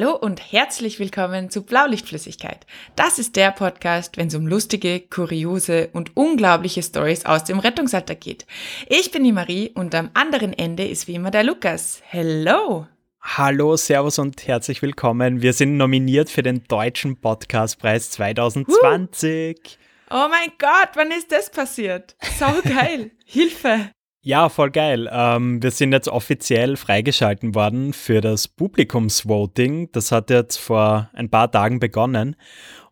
Hallo 0.00 0.16
und 0.16 0.40
herzlich 0.52 0.98
willkommen 0.98 1.50
zu 1.50 1.62
Blaulichtflüssigkeit. 1.62 2.64
Das 2.96 3.18
ist 3.18 3.36
der 3.36 3.50
Podcast, 3.50 4.16
wenn 4.16 4.28
es 4.28 4.34
um 4.34 4.46
lustige, 4.46 5.00
kuriose 5.00 5.90
und 5.92 6.16
unglaubliche 6.16 6.82
Stories 6.82 7.26
aus 7.26 7.44
dem 7.44 7.58
Rettungsalltag 7.58 8.18
geht. 8.18 8.46
Ich 8.88 9.10
bin 9.10 9.24
die 9.24 9.32
Marie 9.32 9.72
und 9.74 9.94
am 9.94 10.08
anderen 10.14 10.54
Ende 10.54 10.88
ist 10.88 11.06
wie 11.06 11.16
immer 11.16 11.30
der 11.30 11.44
Lukas. 11.44 12.00
Hello! 12.06 12.86
Hallo, 13.20 13.76
Servus 13.76 14.18
und 14.18 14.46
herzlich 14.46 14.80
willkommen. 14.80 15.42
Wir 15.42 15.52
sind 15.52 15.76
nominiert 15.76 16.30
für 16.30 16.42
den 16.42 16.64
Deutschen 16.66 17.20
Podcastpreis 17.20 18.10
2020. 18.12 19.78
Oh 20.10 20.28
mein 20.30 20.48
Gott, 20.58 20.92
wann 20.94 21.10
ist 21.10 21.30
das 21.30 21.50
passiert? 21.50 22.16
So 22.38 22.46
geil. 22.64 23.10
Hilfe. 23.26 23.90
Ja, 24.22 24.50
voll 24.50 24.70
geil. 24.70 25.08
Ähm, 25.10 25.62
wir 25.62 25.70
sind 25.70 25.92
jetzt 25.92 26.08
offiziell 26.08 26.76
freigeschalten 26.76 27.54
worden 27.54 27.94
für 27.94 28.20
das 28.20 28.48
Publikumsvoting. 28.48 29.90
Das 29.92 30.12
hat 30.12 30.28
jetzt 30.28 30.58
vor 30.58 31.08
ein 31.14 31.30
paar 31.30 31.50
Tagen 31.50 31.80
begonnen. 31.80 32.36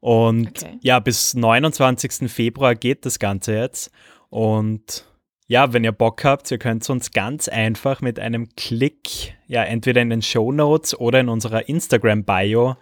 Und 0.00 0.62
okay. 0.62 0.78
ja, 0.80 1.00
bis 1.00 1.34
29. 1.34 2.30
Februar 2.30 2.74
geht 2.74 3.04
das 3.04 3.18
Ganze 3.18 3.54
jetzt. 3.56 3.90
Und 4.30 5.04
ja, 5.48 5.72
wenn 5.74 5.84
ihr 5.84 5.92
Bock 5.92 6.24
habt, 6.24 6.50
ihr 6.50 6.58
könnt 6.58 6.88
uns 6.88 7.10
ganz 7.10 7.48
einfach 7.48 8.00
mit 8.00 8.18
einem 8.18 8.48
Klick, 8.56 9.34
ja, 9.46 9.64
entweder 9.64 10.00
in 10.00 10.10
den 10.10 10.22
Show 10.22 10.50
Notes 10.50 10.98
oder 10.98 11.20
in 11.20 11.28
unserer 11.28 11.68
Instagram-Bio, 11.68 12.76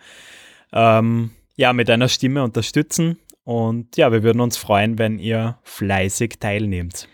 ähm, 0.73 1.31
ja, 1.57 1.73
mit 1.73 1.91
einer 1.91 2.09
Stimme 2.09 2.45
unterstützen. 2.45 3.19
Und 3.43 3.97
ja, 3.97 4.13
wir 4.13 4.23
würden 4.23 4.41
uns 4.41 4.57
freuen, 4.57 4.99
wenn 4.99 5.19
ihr 5.19 5.59
fleißig 5.63 6.39
teilnehmt. 6.39 7.09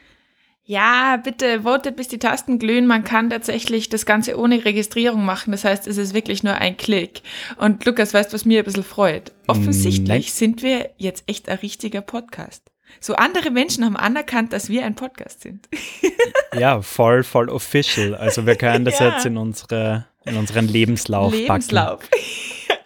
Ja, 0.64 1.16
bitte 1.16 1.62
votet, 1.62 1.96
bis 1.96 2.06
die 2.06 2.20
Tasten 2.20 2.58
glühen. 2.58 2.86
Man 2.86 3.02
kann 3.02 3.30
tatsächlich 3.30 3.88
das 3.88 4.06
Ganze 4.06 4.38
ohne 4.38 4.64
Registrierung 4.64 5.24
machen. 5.24 5.50
Das 5.50 5.64
heißt, 5.64 5.88
es 5.88 5.96
ist 5.96 6.14
wirklich 6.14 6.44
nur 6.44 6.54
ein 6.54 6.76
Klick. 6.76 7.22
Und 7.56 7.84
Lukas, 7.84 8.14
weißt 8.14 8.30
du, 8.30 8.34
was 8.34 8.44
mir 8.44 8.60
ein 8.60 8.64
bisschen 8.64 8.84
freut? 8.84 9.32
Offensichtlich 9.48 10.08
Nein. 10.08 10.22
sind 10.22 10.62
wir 10.62 10.90
jetzt 10.98 11.24
echt 11.26 11.48
ein 11.48 11.58
richtiger 11.58 12.00
Podcast. 12.00 12.62
So 13.00 13.14
andere 13.14 13.50
Menschen 13.50 13.84
haben 13.84 13.96
anerkannt, 13.96 14.52
dass 14.52 14.68
wir 14.68 14.84
ein 14.84 14.94
Podcast 14.94 15.40
sind. 15.40 15.68
ja, 16.58 16.80
voll, 16.80 17.24
voll 17.24 17.48
official. 17.48 18.14
Also 18.14 18.46
wir 18.46 18.56
können 18.56 18.84
das 18.84 19.00
ja. 19.00 19.10
jetzt 19.10 19.26
in, 19.26 19.36
unsere, 19.36 20.06
in 20.24 20.36
unseren 20.36 20.68
Lebenslauf, 20.68 21.32
Lebenslauf. 21.32 22.00
packen. 22.08 22.22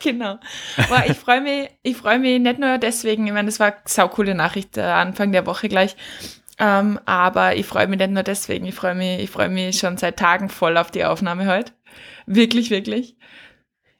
genau. 0.03 0.39
Boah, 0.89 1.05
ich 1.07 1.17
freue 1.17 1.41
mich, 1.41 1.69
ich 1.83 1.97
freue 1.97 2.19
mich 2.19 2.41
nicht 2.41 2.59
nur 2.59 2.79
deswegen, 2.79 3.27
ich 3.27 3.33
meine, 3.33 3.47
das 3.47 3.61
war 3.61 3.69
eine 3.69 3.77
saukoole 3.85 4.35
Nachricht 4.35 4.79
äh, 4.79 4.83
Anfang 4.83 5.33
der 5.33 5.45
Woche 5.45 5.69
gleich, 5.69 5.97
ähm, 6.59 6.99
aber 7.05 7.57
ich 7.57 7.67
freue 7.67 7.87
mich 7.87 7.99
nicht 7.99 8.11
nur 8.11 8.23
deswegen. 8.23 8.67
Ich 8.67 8.75
freue 8.75 8.95
mich, 8.95 9.21
ich 9.21 9.31
freue 9.31 9.49
mich 9.49 9.79
schon 9.79 9.97
seit 9.97 10.19
Tagen 10.19 10.49
voll 10.49 10.77
auf 10.77 10.91
die 10.91 11.05
Aufnahme 11.05 11.47
heute. 11.47 11.73
Wirklich, 12.27 12.71
wirklich. 12.71 13.17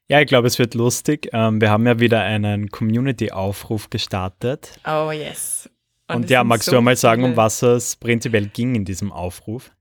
Ja, 0.09 0.21
ich 0.21 0.27
glaube, 0.27 0.49
es 0.49 0.59
wird 0.59 0.75
lustig. 0.75 1.29
Ähm, 1.33 1.61
wir 1.61 1.71
haben 1.71 1.87
ja 1.87 2.01
wieder 2.01 2.23
einen 2.23 2.71
Community-Aufruf 2.71 3.89
gestartet. 3.91 4.79
Oh, 4.85 5.11
yes. 5.13 5.71
Und, 6.09 6.17
Und 6.17 6.31
ja, 6.31 6.45
magst 6.45 6.67
so 6.67 6.73
du 6.73 6.79
einmal 6.79 6.97
sagen, 6.97 7.25
um 7.25 7.37
was 7.37 7.63
es 7.63 7.97
prinzipiell 7.97 8.47
ging 8.47 8.75
in 8.75 8.85
diesem 8.85 9.13
Aufruf? 9.13 9.73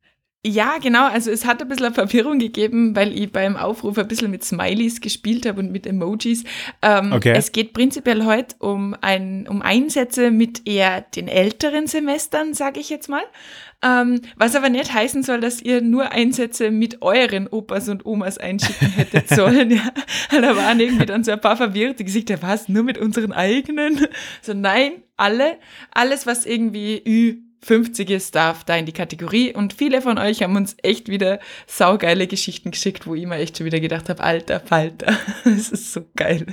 Ja, 0.48 0.78
genau. 0.78 1.08
Also 1.08 1.32
es 1.32 1.44
hat 1.44 1.60
ein 1.64 1.68
bisschen 1.68 1.92
Verwirrung 1.96 2.38
gegeben, 2.38 2.96
weil 2.96 3.18
ich 3.18 3.32
beim 3.32 3.58
Aufruf 3.58 3.98
ein 3.98 4.08
bisschen 4.08 4.30
mit 4.30 4.44
Smileys 4.44 5.02
gespielt 5.02 5.48
habe 5.48 5.60
und 5.60 5.72
mit 5.72 5.88
Emojis. 5.88 6.44
Ähm, 6.84 7.14
okay. 7.14 7.34
Es 7.36 7.52
geht 7.52 7.74
prinzipiell 7.74 8.26
heute 8.26 8.56
um, 8.60 8.96
ein, 9.02 9.48
um 9.48 9.64
Einsätze 9.64 10.30
mit 10.30 10.68
eher 10.68 11.02
den 11.02 11.28
älteren 11.28 11.88
Semestern, 11.88 12.54
sage 12.54 12.80
ich 12.80 12.92
jetzt 12.92 13.10
mal. 13.10 13.24
Ähm, 13.82 14.22
was 14.36 14.56
aber 14.56 14.70
nicht 14.70 14.94
heißen 14.94 15.24
soll, 15.24 15.40
dass 15.40 15.64
ihr 15.64 15.82
nur 15.82 16.12
Einsätze 16.12 16.70
mit 16.70 17.02
euren 17.02 17.48
Opas 17.48 17.90
und 17.90 18.06
Omas 18.06 18.38
einschicken 18.38 18.90
hättet 18.92 19.30
sollen. 19.36 19.72
ja. 19.72 19.90
Da 20.30 20.56
waren 20.56 20.80
irgendwie 20.80 21.08
dann 21.08 21.24
so 21.24 21.32
ein 21.32 21.42
paar 21.42 21.58
verwirrte 21.58 22.04
Gesichter. 22.04 22.40
Was? 22.44 22.70
Nur 22.70 22.84
mit 22.84 23.00
unseren 23.00 23.32
eigenen? 23.32 24.06
So, 24.44 24.54
nein, 24.54 24.92
alle. 25.18 25.58
Alles, 25.92 26.28
was 26.28 26.46
irgendwie 26.46 27.02
Ü 27.04 27.46
50 27.64 28.10
ist, 28.12 28.36
darf 28.36 28.64
da 28.64 28.76
in 28.76 28.86
die 28.86 28.92
Kategorie. 28.92 29.54
Und 29.54 29.74
viele 29.74 30.02
von 30.02 30.18
euch 30.18 30.44
haben 30.44 30.56
uns 30.56 30.76
echt 30.84 31.10
wieder 31.10 31.40
saugeile 31.68 32.28
Geschichten 32.28 32.72
geschickt, 32.72 33.08
wo 33.08 33.16
ich 33.16 33.26
mir 33.26 33.38
echt 33.38 33.58
schon 33.58 33.66
wieder 33.66 33.80
gedacht 33.80 34.10
habe, 34.10 34.24
alter 34.24 34.60
Falter, 34.60 35.18
das 35.44 35.70
ist 35.70 35.94
so 35.94 36.02
geil. 36.16 36.46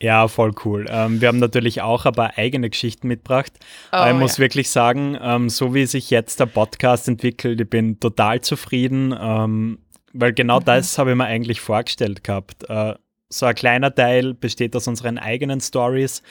Ja, 0.00 0.28
voll 0.28 0.52
cool. 0.64 0.86
Ähm, 0.88 1.20
wir 1.20 1.28
haben 1.28 1.38
natürlich 1.38 1.82
auch 1.82 2.06
aber 2.06 2.38
eigene 2.38 2.70
Geschichten 2.70 3.06
mitgebracht. 3.06 3.52
Oh, 3.92 3.96
aber 3.96 4.12
ich 4.12 4.16
muss 4.16 4.38
ja. 4.38 4.42
wirklich 4.42 4.70
sagen, 4.70 5.16
ähm, 5.20 5.50
so 5.50 5.74
wie 5.74 5.86
sich 5.86 6.10
jetzt 6.10 6.40
der 6.40 6.46
Podcast 6.46 7.06
entwickelt, 7.06 7.60
ich 7.60 7.68
bin 7.68 8.00
total 8.00 8.40
zufrieden, 8.40 9.14
ähm, 9.20 9.78
weil 10.12 10.32
genau 10.32 10.60
mhm. 10.60 10.64
das 10.64 10.96
habe 10.98 11.10
ich 11.10 11.16
mir 11.16 11.26
eigentlich 11.26 11.60
vorgestellt 11.60 12.24
gehabt. 12.24 12.64
Äh, 12.68 12.94
so 13.32 13.46
ein 13.46 13.54
kleiner 13.54 13.94
Teil 13.94 14.34
besteht 14.34 14.74
aus 14.74 14.88
unseren 14.88 15.16
eigenen 15.16 15.60
Stories, 15.60 16.22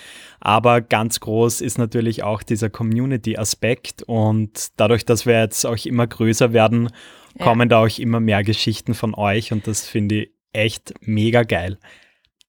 aber 0.41 0.81
ganz 0.81 1.19
groß 1.21 1.61
ist 1.61 1.77
natürlich 1.77 2.23
auch 2.23 2.43
dieser 2.43 2.69
Community-Aspekt 2.69 4.03
und 4.03 4.67
dadurch, 4.77 5.05
dass 5.05 5.25
wir 5.25 5.39
jetzt 5.39 5.65
auch 5.65 5.77
immer 5.85 6.05
größer 6.07 6.51
werden, 6.51 6.89
ja. 7.37 7.45
kommen 7.45 7.69
da 7.69 7.83
auch 7.83 7.99
immer 7.99 8.19
mehr 8.19 8.43
Geschichten 8.43 8.93
von 8.93 9.15
euch 9.15 9.53
und 9.53 9.65
das 9.65 9.87
finde 9.87 10.23
ich 10.23 10.31
echt 10.51 10.93
mega 11.01 11.43
geil. 11.43 11.79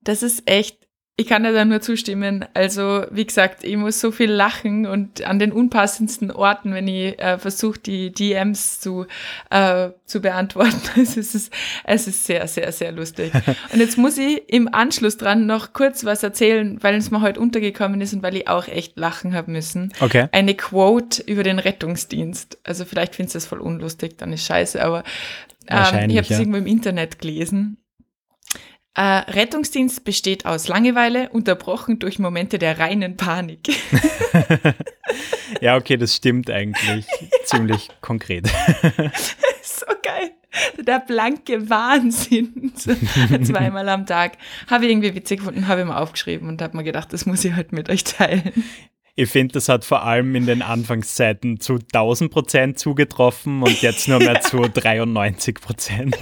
Das 0.02 0.22
ist 0.22 0.42
echt 0.50 0.79
ich 1.20 1.26
kann 1.26 1.42
da 1.42 1.64
nur 1.66 1.82
zustimmen. 1.82 2.46
Also, 2.54 3.04
wie 3.10 3.26
gesagt, 3.26 3.62
ich 3.62 3.76
muss 3.76 4.00
so 4.00 4.10
viel 4.10 4.30
lachen 4.30 4.86
und 4.86 5.22
an 5.22 5.38
den 5.38 5.52
unpassendsten 5.52 6.30
Orten, 6.30 6.72
wenn 6.72 6.88
ich 6.88 7.20
äh, 7.20 7.36
versuche, 7.36 7.78
die 7.78 8.10
DMs 8.10 8.80
zu, 8.80 9.04
äh, 9.50 9.90
zu 10.06 10.22
beantworten. 10.22 10.80
es, 10.96 11.18
ist, 11.18 11.52
es 11.84 12.08
ist 12.08 12.24
sehr, 12.24 12.48
sehr, 12.48 12.72
sehr 12.72 12.90
lustig. 12.92 13.32
Und 13.72 13.80
jetzt 13.80 13.98
muss 13.98 14.16
ich 14.16 14.42
im 14.48 14.72
Anschluss 14.72 15.18
dran 15.18 15.44
noch 15.44 15.74
kurz 15.74 16.06
was 16.06 16.22
erzählen, 16.22 16.82
weil 16.82 16.94
es 16.94 17.10
mir 17.10 17.20
heute 17.20 17.38
untergekommen 17.38 18.00
ist 18.00 18.14
und 18.14 18.22
weil 18.22 18.36
ich 18.36 18.48
auch 18.48 18.66
echt 18.66 18.98
lachen 18.98 19.34
habe 19.34 19.50
müssen. 19.50 19.92
Okay. 20.00 20.28
Eine 20.32 20.54
Quote 20.54 21.22
über 21.22 21.42
den 21.42 21.58
Rettungsdienst. 21.58 22.58
Also, 22.64 22.86
vielleicht 22.86 23.14
findest 23.14 23.34
du 23.34 23.36
das 23.36 23.46
voll 23.46 23.60
unlustig, 23.60 24.16
dann 24.16 24.32
ist 24.32 24.46
scheiße, 24.46 24.82
aber 24.82 25.04
ähm, 25.68 26.08
ich 26.08 26.16
habe 26.16 26.22
es 26.22 26.30
ja. 26.30 26.38
irgendwo 26.38 26.58
im 26.58 26.66
Internet 26.66 27.18
gelesen 27.18 27.76
äh, 28.94 29.02
Rettungsdienst 29.02 30.04
besteht 30.04 30.46
aus 30.46 30.66
Langeweile, 30.66 31.28
unterbrochen 31.30 31.98
durch 31.98 32.18
Momente 32.18 32.58
der 32.58 32.78
reinen 32.78 33.16
Panik. 33.16 33.68
ja, 35.60 35.76
okay, 35.76 35.96
das 35.96 36.16
stimmt 36.16 36.50
eigentlich 36.50 37.06
ziemlich 37.44 37.88
konkret. 38.00 38.48
so 39.62 39.86
geil. 40.02 40.32
Der 40.84 40.98
blanke 40.98 41.70
Wahnsinn. 41.70 42.72
Zweimal 42.74 43.88
am 43.88 44.06
Tag. 44.06 44.36
Habe 44.68 44.86
ich 44.86 44.90
irgendwie 44.90 45.14
witzig 45.14 45.38
gefunden, 45.38 45.68
habe 45.68 45.82
ich 45.82 45.86
mal 45.86 45.98
aufgeschrieben 45.98 46.48
und 46.48 46.60
habe 46.60 46.76
mir 46.76 46.82
gedacht, 46.82 47.12
das 47.12 47.24
muss 47.24 47.44
ich 47.44 47.54
halt 47.54 47.70
mit 47.72 47.88
euch 47.88 48.02
teilen. 48.02 48.64
Ich 49.14 49.30
finde, 49.30 49.52
das 49.52 49.68
hat 49.68 49.84
vor 49.84 50.02
allem 50.02 50.34
in 50.34 50.46
den 50.46 50.62
Anfangszeiten 50.62 51.60
zu 51.60 51.74
1000 51.74 52.32
Prozent 52.32 52.78
zugetroffen 52.78 53.62
und 53.62 53.80
jetzt 53.82 54.08
nur 54.08 54.18
mehr 54.18 54.34
ja. 54.34 54.40
zu 54.40 54.62
93 54.62 55.60
Prozent. 55.60 56.16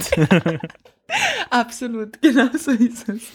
Absolut, 1.49 2.21
genau 2.21 2.49
so 2.53 2.71
ist 2.71 3.09
es. 3.09 3.31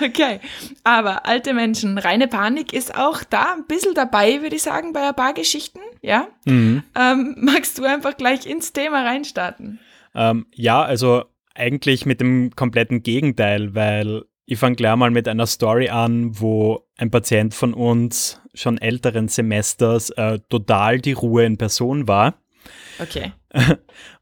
Okay, 0.00 0.40
aber 0.82 1.26
alte 1.26 1.54
Menschen, 1.54 1.98
reine 1.98 2.28
Panik 2.28 2.72
ist 2.72 2.96
auch 2.96 3.22
da 3.24 3.54
ein 3.54 3.66
bisschen 3.66 3.94
dabei, 3.94 4.42
würde 4.42 4.56
ich 4.56 4.62
sagen, 4.62 4.92
bei 4.92 5.08
ein 5.08 5.14
paar 5.14 5.34
Geschichten, 5.34 5.80
ja? 6.02 6.28
Mhm. 6.44 6.82
Ähm, 6.94 7.36
magst 7.40 7.78
du 7.78 7.84
einfach 7.84 8.16
gleich 8.16 8.46
ins 8.46 8.72
Thema 8.72 9.04
reinstarten? 9.04 9.80
Ähm, 10.14 10.46
ja, 10.54 10.82
also 10.82 11.24
eigentlich 11.54 12.06
mit 12.06 12.20
dem 12.20 12.54
kompletten 12.54 13.02
Gegenteil, 13.02 13.74
weil 13.74 14.24
ich 14.46 14.58
fange 14.58 14.76
gleich 14.76 14.96
mal 14.96 15.10
mit 15.10 15.26
einer 15.26 15.46
Story 15.46 15.88
an, 15.88 16.38
wo 16.38 16.86
ein 16.96 17.10
Patient 17.10 17.54
von 17.54 17.72
uns 17.72 18.40
schon 18.52 18.78
älteren 18.78 19.28
Semesters 19.28 20.10
äh, 20.10 20.38
total 20.48 21.00
die 21.00 21.12
Ruhe 21.12 21.44
in 21.44 21.56
Person 21.56 22.06
war. 22.06 22.34
Okay. 23.00 23.32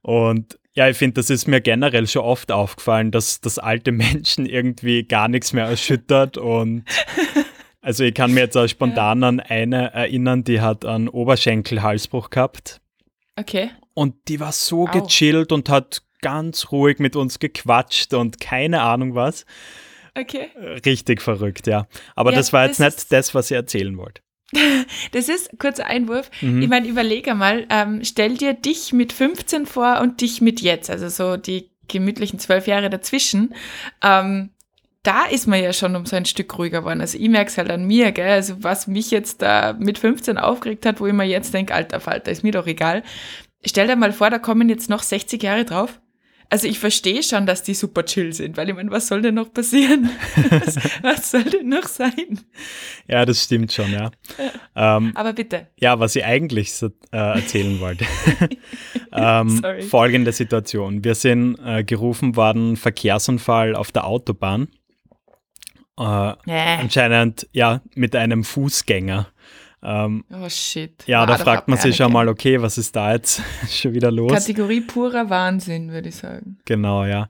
Und 0.03 0.59
ja, 0.75 0.89
ich 0.89 0.97
finde, 0.97 1.15
das 1.15 1.29
ist 1.31 1.47
mir 1.47 1.61
generell 1.61 2.07
schon 2.07 2.23
oft 2.23 2.51
aufgefallen, 2.51 3.11
dass, 3.11 3.41
dass 3.41 3.59
alte 3.59 3.93
Menschen 3.93 4.47
irgendwie 4.47 5.05
gar 5.05 5.29
nichts 5.29 5.53
mehr 5.53 5.67
erschüttert 5.67 6.39
und 6.39 6.85
also 7.83 8.05
ich 8.05 8.15
kann 8.15 8.33
mir 8.33 8.41
jetzt 8.41 8.57
auch 8.57 8.67
spontan 8.67 9.23
ja. 9.23 9.29
an 9.29 9.41
eine 9.41 9.93
erinnern, 9.93 10.45
die 10.45 10.61
hat 10.61 10.85
einen 10.85 11.09
Oberschenkelhalsbruch 11.09 12.31
gehabt. 12.31 12.81
Okay. 13.37 13.71
Und 13.95 14.15
die 14.29 14.41
war 14.41 14.53
so 14.53 14.89
Au. 14.89 14.91
gechillt 14.91 15.53
und 15.53 15.69
hat 15.69 16.03
ganz 16.23 16.73
ruhig 16.73 16.99
mit 16.99 17.17
uns 17.17 17.39
gequatscht 17.39 18.15
und 18.15 18.41
keine 18.41 18.81
Ahnung 18.83 19.15
was. 19.15 19.45
Okay. 20.19 20.51
Richtig 20.87 21.21
verrückt, 21.21 21.67
ja. 21.67 21.87
Aber 22.15 22.31
ja, 22.31 22.37
das 22.37 22.53
war 22.53 22.67
jetzt 22.67 22.81
das 22.81 22.97
nicht 22.97 23.13
das, 23.13 23.35
was 23.35 23.51
ihr 23.51 23.59
erzählen 23.59 23.97
wollt. 23.97 24.23
Das 25.13 25.29
ist, 25.29 25.59
kurzer 25.59 25.87
Einwurf, 25.87 26.31
mhm. 26.41 26.63
ich 26.63 26.69
meine, 26.69 26.87
überlege 26.87 27.35
mal, 27.35 27.67
ähm, 27.71 28.05
stell 28.05 28.37
dir 28.37 28.53
dich 28.53 28.93
mit 28.93 29.13
15 29.13 29.67
vor 29.67 30.01
und 30.01 30.21
dich 30.21 30.41
mit 30.41 30.61
jetzt, 30.61 30.91
also 30.91 31.09
so 31.09 31.37
die 31.37 31.71
gemütlichen 31.89 32.39
zwölf 32.39 32.67
Jahre 32.67 32.91
dazwischen. 32.91 33.55
Ähm, 34.03 34.51
da 35.03 35.25
ist 35.25 35.49
man 35.49 35.63
ja 35.63 35.73
schon 35.73 35.97
um 35.97 36.07
so 36.07 36.17
ein 36.17 36.27
Stück 36.27 36.57
ruhiger 36.59 36.81
geworden. 36.81 37.01
Also 37.01 37.19
ich 37.19 37.29
merke 37.29 37.51
es 37.51 37.59
halt 37.59 37.71
an 37.71 37.85
mir, 37.85 38.13
gell? 38.13 38.31
Also 38.31 38.63
was 38.63 38.87
mich 38.87 39.11
jetzt 39.11 39.43
da 39.43 39.75
mit 39.79 39.99
15 39.99 40.39
aufgeregt 40.39 40.87
hat, 40.87 41.01
wo 41.01 41.07
ich 41.07 41.13
mir 41.13 41.25
jetzt 41.25 41.53
denke, 41.53 41.75
alter 41.75 42.01
Falter, 42.01 42.31
ist 42.31 42.45
mir 42.45 42.53
doch 42.53 42.67
egal. 42.67 43.03
Stell 43.65 43.89
dir 43.89 43.97
mal 43.97 44.13
vor, 44.13 44.31
da 44.31 44.39
kommen 44.39 44.69
jetzt 44.69 44.89
noch 44.89 45.03
60 45.03 45.43
Jahre 45.43 45.65
drauf. 45.65 46.01
Also 46.53 46.69
ich 46.69 46.79
verstehe 46.79 47.23
schon, 47.23 47.47
dass 47.47 47.63
die 47.63 47.73
super 47.73 48.05
chill 48.05 48.35
sind, 48.35 48.59
weil 48.59 48.69
ich 48.69 48.75
meine, 48.75 48.91
was 48.91 49.07
soll 49.07 49.23
denn 49.23 49.37
noch 49.37 49.55
passieren? 49.55 50.11
was, 50.51 50.77
was, 51.01 51.31
soll 51.31 51.45
denn 51.45 51.71
noch 51.71 51.85
sein? 51.85 52.41
Ja, 53.09 53.25
das 53.25 53.45
stimmt 53.45 53.73
schon, 53.73 53.91
ja. 53.91 54.11
Ähm, 54.77 55.13
Aber 55.15 55.33
bitte. 55.33 55.69
Ja, 55.81 55.99
was 55.99 56.15
ich 56.15 56.27
eigentlich 56.27 56.75
so, 56.75 56.89
äh, 57.11 57.17
erzählen 57.17 57.81
wollte. 57.81 58.05
ähm, 59.15 59.63
folgende 59.89 60.33
Situation. 60.33 61.03
Wir 61.03 61.15
sind 61.15 61.57
äh, 61.65 61.85
gerufen 61.85 62.37
worden, 62.37 62.77
Verkehrsunfall 62.77 63.75
auf 63.75 63.91
der 63.91 64.05
Autobahn. 64.05 64.69
Äh, 65.99 66.33
äh. 66.49 66.79
Anscheinend, 66.81 67.49
ja, 67.53 67.81
mit 67.95 68.15
einem 68.15 68.45
Fußgänger. 68.45 69.32
Ähm, 69.85 70.25
oh 70.33 70.49
shit. 70.49 71.05
Ja, 71.07 71.23
ah, 71.23 71.27
da 71.27 71.39
fragt 71.39 71.67
man 71.67 71.77
sich 71.79 71.97
schon 71.97 72.13
mal, 72.13 72.29
okay, 72.29 72.63
was 72.63 72.79
ist 72.79 72.95
da 72.95 73.13
jetzt 73.13 73.43
schon 73.69 73.93
wieder 73.95 74.13
los? 74.13 74.33
Kategorie 74.33 74.81
purer 74.81 75.29
Wahnsinn, 75.29 75.91
würde 75.91 76.09
ich 76.09 76.17
sagen. 76.17 76.59
Genau, 76.65 77.05
ja. 77.05 77.29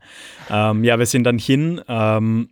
Ähm, 0.50 0.84
ja, 0.84 0.98
wir 0.98 1.06
sind 1.06 1.24
dann 1.24 1.38
hin. 1.38 1.80
Ähm, 1.88 2.50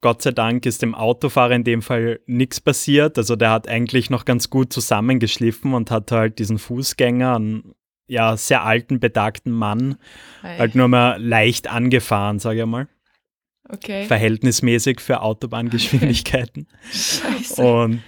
Gott 0.00 0.22
sei 0.22 0.32
Dank 0.32 0.66
ist 0.66 0.82
dem 0.82 0.94
Autofahrer 0.94 1.54
in 1.54 1.64
dem 1.64 1.82
Fall 1.82 2.20
nichts 2.26 2.60
passiert. 2.60 3.18
Also 3.18 3.36
der 3.36 3.50
hat 3.50 3.68
eigentlich 3.68 4.10
noch 4.10 4.24
ganz 4.24 4.50
gut 4.50 4.72
zusammengeschliffen 4.72 5.74
und 5.74 5.90
hat 5.90 6.10
halt 6.12 6.38
diesen 6.38 6.58
Fußgänger, 6.58 7.36
einen 7.36 7.74
ja, 8.06 8.36
sehr 8.36 8.64
alten, 8.64 9.00
betagten 9.00 9.52
Mann, 9.52 9.96
Hi. 10.42 10.58
halt 10.58 10.74
nur 10.74 10.88
mal 10.88 11.22
leicht 11.22 11.70
angefahren, 11.70 12.38
sage 12.38 12.60
ich 12.60 12.66
mal. 12.66 12.88
Okay. 13.68 14.04
Verhältnismäßig 14.04 15.00
für 15.00 15.22
Autobahngeschwindigkeiten. 15.22 16.66
Okay. 16.66 16.92
Scheiße. 16.92 17.62
Und 17.62 18.02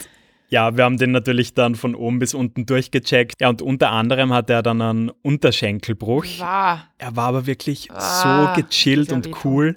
ja, 0.48 0.76
wir 0.76 0.84
haben 0.84 0.96
den 0.96 1.10
natürlich 1.10 1.54
dann 1.54 1.74
von 1.74 1.94
oben 1.94 2.18
bis 2.18 2.34
unten 2.34 2.66
durchgecheckt. 2.66 3.40
Ja, 3.40 3.48
und 3.48 3.62
unter 3.62 3.90
anderem 3.90 4.32
hat 4.32 4.48
er 4.48 4.62
dann 4.62 4.80
einen 4.80 5.10
Unterschenkelbruch. 5.22 6.24
War. 6.38 6.88
Er 6.98 7.16
war 7.16 7.28
aber 7.28 7.46
wirklich 7.46 7.90
ah, 7.90 8.54
so 8.54 8.62
gechillt 8.62 9.12
und 9.12 9.44
cool. 9.44 9.74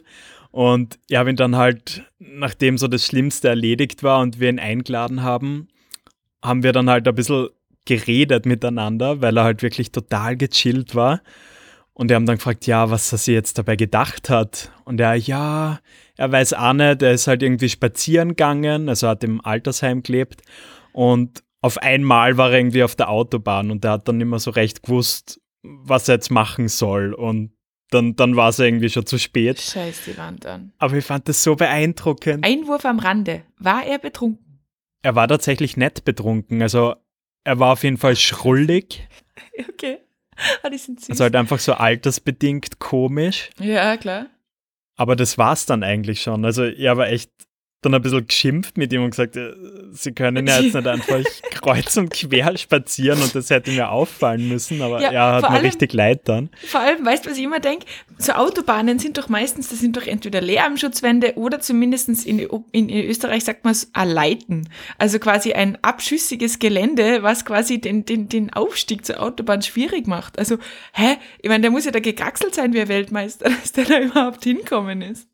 Und 0.52 1.00
ich 1.08 1.16
habe 1.16 1.30
ihn 1.30 1.36
dann 1.36 1.56
halt, 1.56 2.04
nachdem 2.20 2.78
so 2.78 2.88
das 2.88 3.06
Schlimmste 3.06 3.50
erledigt 3.50 4.04
war 4.04 4.20
und 4.20 4.40
wir 4.40 4.50
ihn 4.50 4.60
eingeladen 4.60 5.24
haben, 5.24 5.68
haben 6.44 6.64
wir 6.64 6.72
dann 6.72 6.90
halt 6.90 7.08
ein 7.08 7.16
bisschen 7.16 7.50
geredet 7.86 8.46
miteinander, 8.46 9.22
weil 9.22 9.38
er 9.38 9.44
halt 9.44 9.64
wirklich 9.64 9.92
total 9.92 10.38
gechillt 10.38 10.96
war. 10.96 11.22
Und 12.00 12.08
wir 12.08 12.16
haben 12.16 12.26
dann 12.26 12.38
gefragt, 12.38 12.66
ja, 12.66 12.90
was 12.90 13.12
er 13.12 13.18
sich 13.18 13.34
jetzt 13.34 13.58
dabei 13.58 13.76
gedacht 13.76 14.30
hat. 14.30 14.72
Und 14.86 15.02
er, 15.02 15.16
ja, 15.16 15.82
er 16.16 16.32
weiß 16.32 16.54
auch 16.54 16.72
nicht, 16.72 17.02
er 17.02 17.12
ist 17.12 17.28
halt 17.28 17.44
irgendwie 17.44 17.68
spazieren 17.68 18.30
gegangen, 18.30 18.88
also 18.88 19.10
hat 19.10 19.22
im 19.26 19.44
Altersheim 19.44 20.02
gelebt 20.02 20.42
und 20.94 21.44
auf 21.62 21.78
einmal 21.80 22.38
war 22.38 22.52
er 22.52 22.60
irgendwie 22.60 22.84
auf 22.84 22.96
der 22.96 23.10
Autobahn 23.10 23.70
und 23.70 23.84
er 23.84 23.92
hat 23.92 24.08
dann 24.08 24.18
nicht 24.18 24.28
mehr 24.28 24.40
so 24.40 24.52
recht 24.52 24.82
gewusst, 24.82 25.42
was 25.62 26.08
er 26.08 26.16
jetzt 26.16 26.32
machen 26.32 26.70
soll 26.70 27.14
und 27.14 27.52
dann, 27.90 28.16
dann 28.16 28.38
war 28.38 28.48
es 28.48 28.60
irgendwie 28.60 28.90
schon 28.90 29.06
zu 29.06 29.18
spät. 29.18 29.60
Scheiß 29.60 30.04
die 30.06 30.18
Wand 30.18 30.46
an. 30.46 30.72
Aber 30.78 30.96
ich 30.96 31.04
fand 31.04 31.28
das 31.28 31.44
so 31.44 31.58
beeindruckend. 31.58 32.46
Einwurf 32.46 32.86
am 32.86 33.00
Rande. 33.00 33.44
War 33.58 33.86
er 33.86 34.00
betrunken? 34.00 34.62
Er 35.02 35.16
war 35.16 35.28
tatsächlich 35.28 35.76
nicht 35.76 36.06
betrunken. 36.06 36.62
Also 36.62 36.96
er 37.44 37.60
war 37.60 37.74
auf 37.74 37.84
jeden 37.84 37.98
Fall 37.98 38.16
schrullig. 38.16 39.06
okay. 39.70 39.98
Ah, 40.64 40.70
die 40.70 40.78
sind 40.78 41.00
süß. 41.00 41.10
Also 41.10 41.24
halt 41.26 41.36
einfach 41.36 41.60
so 41.60 41.74
altersbedingt 41.74 42.80
komisch. 42.80 43.50
Ja, 43.60 43.98
klar. 43.98 44.28
Aber 44.96 45.16
das 45.16 45.38
war's 45.38 45.66
dann 45.66 45.84
eigentlich 45.84 46.22
schon. 46.22 46.46
Also 46.46 46.64
er 46.64 46.98
war 46.98 47.08
echt 47.08 47.32
dann 47.82 47.94
ein 47.94 48.02
bisschen 48.02 48.28
geschimpft 48.28 48.78
mit 48.78 48.92
ihm 48.92 49.04
und 49.04 49.12
gesagt, 49.12 49.38
äh, 49.38 49.54
sie 49.92 50.12
können 50.12 50.46
ja 50.48 50.60
jetzt 50.60 50.76
nicht 50.76 50.88
einfach 50.88 51.24
kreuz 51.52 51.96
und 51.96 52.12
quer 52.12 52.58
spazieren 52.58 53.22
und 53.22 53.34
das 53.34 53.50
hätte 53.50 53.72
mir 53.72 53.90
auffallen 53.90 54.50
müssen, 54.50 54.82
aber 54.82 55.02
ja, 55.02 55.12
er 55.12 55.34
hat 55.36 55.44
mir 55.44 55.50
allem, 55.52 55.66
richtig 55.66 55.94
leid 55.94 56.22
dann. 56.26 56.50
Vor 56.68 56.82
allem, 56.82 57.06
weißt 57.06 57.26
du, 57.26 57.30
was 57.30 57.38
ich 57.38 57.44
immer 57.44 57.60
denke? 57.60 57.86
So 58.18 58.34
Autobahnen 58.34 59.00
sind 59.00 59.18
doch 59.18 59.30
meistens, 59.30 59.70
das 59.70 59.80
sind 59.80 59.96
doch 59.96 60.06
entweder 60.06 60.42
Lärmschutzwände 60.42 61.36
oder 61.36 61.62
zumindest 61.62 62.10
in, 62.10 62.40
in, 62.40 62.90
in 62.90 63.10
Österreich 63.10 63.46
sagt 63.46 63.64
man 63.64 63.72
es 63.72 63.92
Leiten. 63.96 64.68
Also 64.98 65.20
quasi 65.20 65.54
ein 65.54 65.78
abschüssiges 65.82 66.60
Gelände, 66.60 67.24
was 67.24 67.46
quasi 67.46 67.80
den, 67.80 68.06
den, 68.06 68.28
den 68.28 68.52
Aufstieg 68.52 69.06
zur 69.06 69.22
Autobahn 69.22 69.62
schwierig 69.62 70.08
macht. 70.08 70.38
Also, 70.38 70.58
hä? 70.94 71.18
Ich 71.42 71.50
meine, 71.50 71.62
der 71.62 71.72
muss 71.72 71.86
ja 71.86 71.92
da 71.92 72.00
gegaxelt 72.00 72.56
sein 72.56 72.74
wie 72.74 72.82
ein 72.82 72.88
Weltmeister, 72.88 73.50
dass 73.62 73.72
der 73.72 73.86
da 73.86 74.00
überhaupt 74.00 74.44
hinkommen 74.44 75.02
ist. 75.02 75.28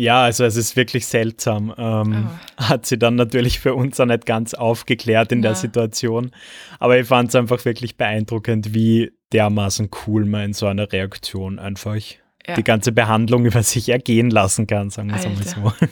Ja, 0.00 0.22
also 0.22 0.44
es 0.44 0.56
ist 0.56 0.76
wirklich 0.76 1.06
seltsam. 1.06 1.74
Ähm, 1.76 2.28
oh. 2.58 2.64
Hat 2.64 2.86
sie 2.86 2.98
dann 2.98 3.16
natürlich 3.16 3.60
für 3.60 3.74
uns 3.74 4.00
auch 4.00 4.06
nicht 4.06 4.24
ganz 4.24 4.54
aufgeklärt 4.54 5.30
in 5.30 5.42
ja. 5.42 5.50
der 5.50 5.56
Situation. 5.56 6.30
Aber 6.78 6.98
ich 6.98 7.06
fand 7.06 7.28
es 7.28 7.34
einfach 7.34 7.62
wirklich 7.66 7.98
beeindruckend, 7.98 8.72
wie 8.72 9.12
dermaßen 9.34 9.90
cool 10.06 10.24
man 10.24 10.46
in 10.46 10.52
so 10.54 10.66
einer 10.66 10.90
Reaktion 10.90 11.58
einfach 11.58 11.98
ja. 12.46 12.54
die 12.56 12.64
ganze 12.64 12.92
Behandlung 12.92 13.44
über 13.44 13.62
sich 13.62 13.90
ergehen 13.90 14.30
lassen 14.30 14.66
kann, 14.66 14.88
sagen 14.88 15.10
wir 15.10 15.16
es 15.16 15.26
einmal 15.26 15.44
so. 15.44 15.86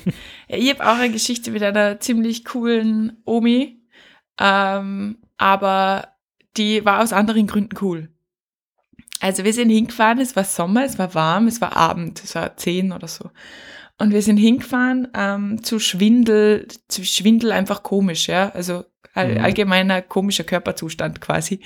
Ja, 0.49 0.56
ich 0.56 0.70
habe 0.70 0.90
auch 0.90 0.99
eine 0.99 1.12
Geschichte 1.12 1.50
mit 1.50 1.62
einer 1.62 2.00
ziemlich 2.00 2.46
coolen 2.46 3.20
Omi, 3.26 3.82
ähm, 4.40 5.19
aber 5.37 6.08
die 6.56 6.82
war 6.87 7.02
aus 7.02 7.12
anderen 7.12 7.46
Gründen 7.46 7.76
cool. 7.82 8.08
Also 9.20 9.44
wir 9.44 9.52
sind 9.52 9.69
hingefahren, 9.69 10.19
es 10.19 10.34
war 10.34 10.44
Sommer, 10.44 10.84
es 10.84 10.99
war 10.99 11.14
warm, 11.14 11.46
es 11.46 11.60
war 11.60 11.76
Abend, 11.76 12.22
es 12.25 12.34
war 12.34 12.56
zehn 12.56 12.93
oder 12.93 13.08
so. 13.08 13.31
Und 13.99 14.12
wir 14.12 14.23
sind 14.23 14.37
hingefahren 14.37 15.09
ähm, 15.15 15.62
zu 15.65 15.81
Schwindel, 15.81 16.69
zu 16.87 17.05
Schwindel 17.05 17.50
einfach 17.50 17.83
komisch, 17.83 18.29
ja. 18.29 18.50
Also 18.50 18.85
all, 19.19 19.35
mhm. 19.35 19.45
allgemeiner 19.45 20.03
komischer 20.03 20.45
Körperzustand 20.45 21.21
quasi. 21.21 21.61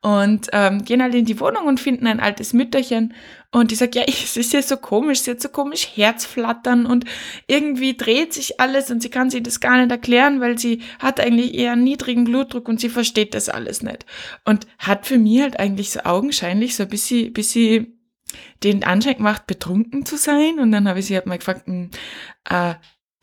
Und 0.00 0.48
ähm, 0.52 0.84
gehen 0.84 1.02
halt 1.02 1.14
in 1.14 1.26
die 1.26 1.38
Wohnung 1.40 1.66
und 1.66 1.80
finden 1.80 2.06
ein 2.06 2.20
altes 2.20 2.52
Mütterchen. 2.54 3.14
Und 3.50 3.70
die 3.70 3.74
sagt, 3.74 3.94
ja, 3.94 4.02
es 4.06 4.36
ist 4.36 4.52
ja 4.52 4.62
so 4.62 4.76
komisch, 4.76 5.20
sie 5.20 5.32
hat 5.32 5.40
so 5.40 5.48
komisch 5.50 5.88
Herzflattern 5.94 6.86
und 6.86 7.04
irgendwie 7.46 7.96
dreht 7.96 8.32
sich 8.32 8.60
alles 8.60 8.90
und 8.90 9.02
sie 9.02 9.10
kann 9.10 9.30
sich 9.30 9.42
das 9.42 9.60
gar 9.60 9.76
nicht 9.78 9.90
erklären, 9.90 10.40
weil 10.40 10.58
sie 10.58 10.80
hat 10.98 11.20
eigentlich 11.20 11.54
eher 11.54 11.72
einen 11.72 11.84
niedrigen 11.84 12.24
Blutdruck 12.24 12.68
und 12.68 12.80
sie 12.80 12.88
versteht 12.88 13.34
das 13.34 13.48
alles 13.48 13.82
nicht. 13.82 14.06
Und 14.44 14.66
hat 14.78 15.06
für 15.06 15.18
mich 15.18 15.42
halt 15.42 15.60
eigentlich 15.60 15.90
so 15.90 16.00
augenscheinlich 16.04 16.74
so 16.74 16.84
ein 16.84 16.88
bisschen, 16.88 17.32
bisschen 17.32 17.93
den 18.62 18.84
Anschein 18.84 19.16
gemacht, 19.16 19.46
betrunken 19.46 20.06
zu 20.06 20.16
sein. 20.16 20.58
Und 20.58 20.72
dann 20.72 20.88
habe 20.88 20.98
ich 20.98 21.06
sie 21.06 21.14
halt 21.14 21.26
mal 21.26 21.38
gefragt, 21.38 21.66
hm, 21.66 21.90
äh, 22.48 22.74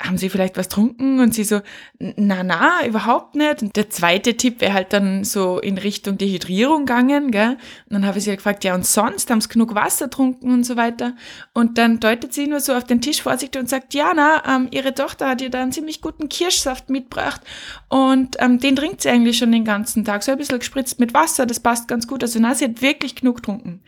haben 0.03 0.17
Sie 0.17 0.29
vielleicht 0.29 0.57
was 0.57 0.67
trunken? 0.67 1.19
Und 1.19 1.33
sie 1.33 1.43
so, 1.43 1.61
na, 1.99 2.43
na, 2.43 2.85
überhaupt 2.85 3.35
nicht. 3.35 3.61
Und 3.61 3.75
der 3.75 3.89
zweite 3.89 4.35
Tipp 4.35 4.61
wäre 4.61 4.73
halt 4.73 4.93
dann 4.93 5.23
so 5.23 5.59
in 5.59 5.77
Richtung 5.77 6.17
Dehydrierung 6.17 6.85
gegangen, 6.85 7.31
gell? 7.31 7.51
Und 7.51 7.93
dann 7.93 8.05
habe 8.05 8.17
ich 8.17 8.23
sie 8.23 8.31
halt 8.31 8.39
gefragt, 8.39 8.63
ja, 8.63 8.75
und 8.75 8.85
sonst 8.85 9.29
haben 9.29 9.41
Sie 9.41 9.49
genug 9.49 9.75
Wasser 9.75 10.09
trunken 10.09 10.51
und 10.51 10.63
so 10.63 10.75
weiter. 10.75 11.15
Und 11.53 11.77
dann 11.77 11.99
deutet 11.99 12.33
sie 12.33 12.47
nur 12.47 12.59
so 12.59 12.73
auf 12.73 12.85
den 12.85 13.01
Tisch 13.01 13.21
vorsichtig 13.21 13.61
und 13.61 13.69
sagt, 13.69 13.93
ja, 13.93 14.11
na, 14.15 14.43
ähm, 14.47 14.67
Ihre 14.71 14.93
Tochter 14.93 15.29
hat 15.29 15.41
ihr 15.41 15.49
da 15.49 15.61
einen 15.61 15.71
ziemlich 15.71 16.01
guten 16.01 16.29
Kirschsaft 16.29 16.89
mitgebracht 16.89 17.41
und 17.89 18.37
ähm, 18.39 18.59
den 18.59 18.75
trinkt 18.75 19.01
sie 19.01 19.09
eigentlich 19.09 19.37
schon 19.37 19.51
den 19.51 19.65
ganzen 19.65 20.05
Tag. 20.05 20.23
So 20.23 20.31
ein 20.31 20.37
bisschen 20.37 20.59
gespritzt 20.59 20.99
mit 20.99 21.13
Wasser, 21.13 21.45
das 21.45 21.59
passt 21.59 21.87
ganz 21.87 22.07
gut. 22.07 22.23
Also 22.23 22.39
na, 22.39 22.55
sie 22.55 22.65
hat 22.65 22.81
wirklich 22.81 23.15
genug 23.15 23.37
getrunken. 23.37 23.81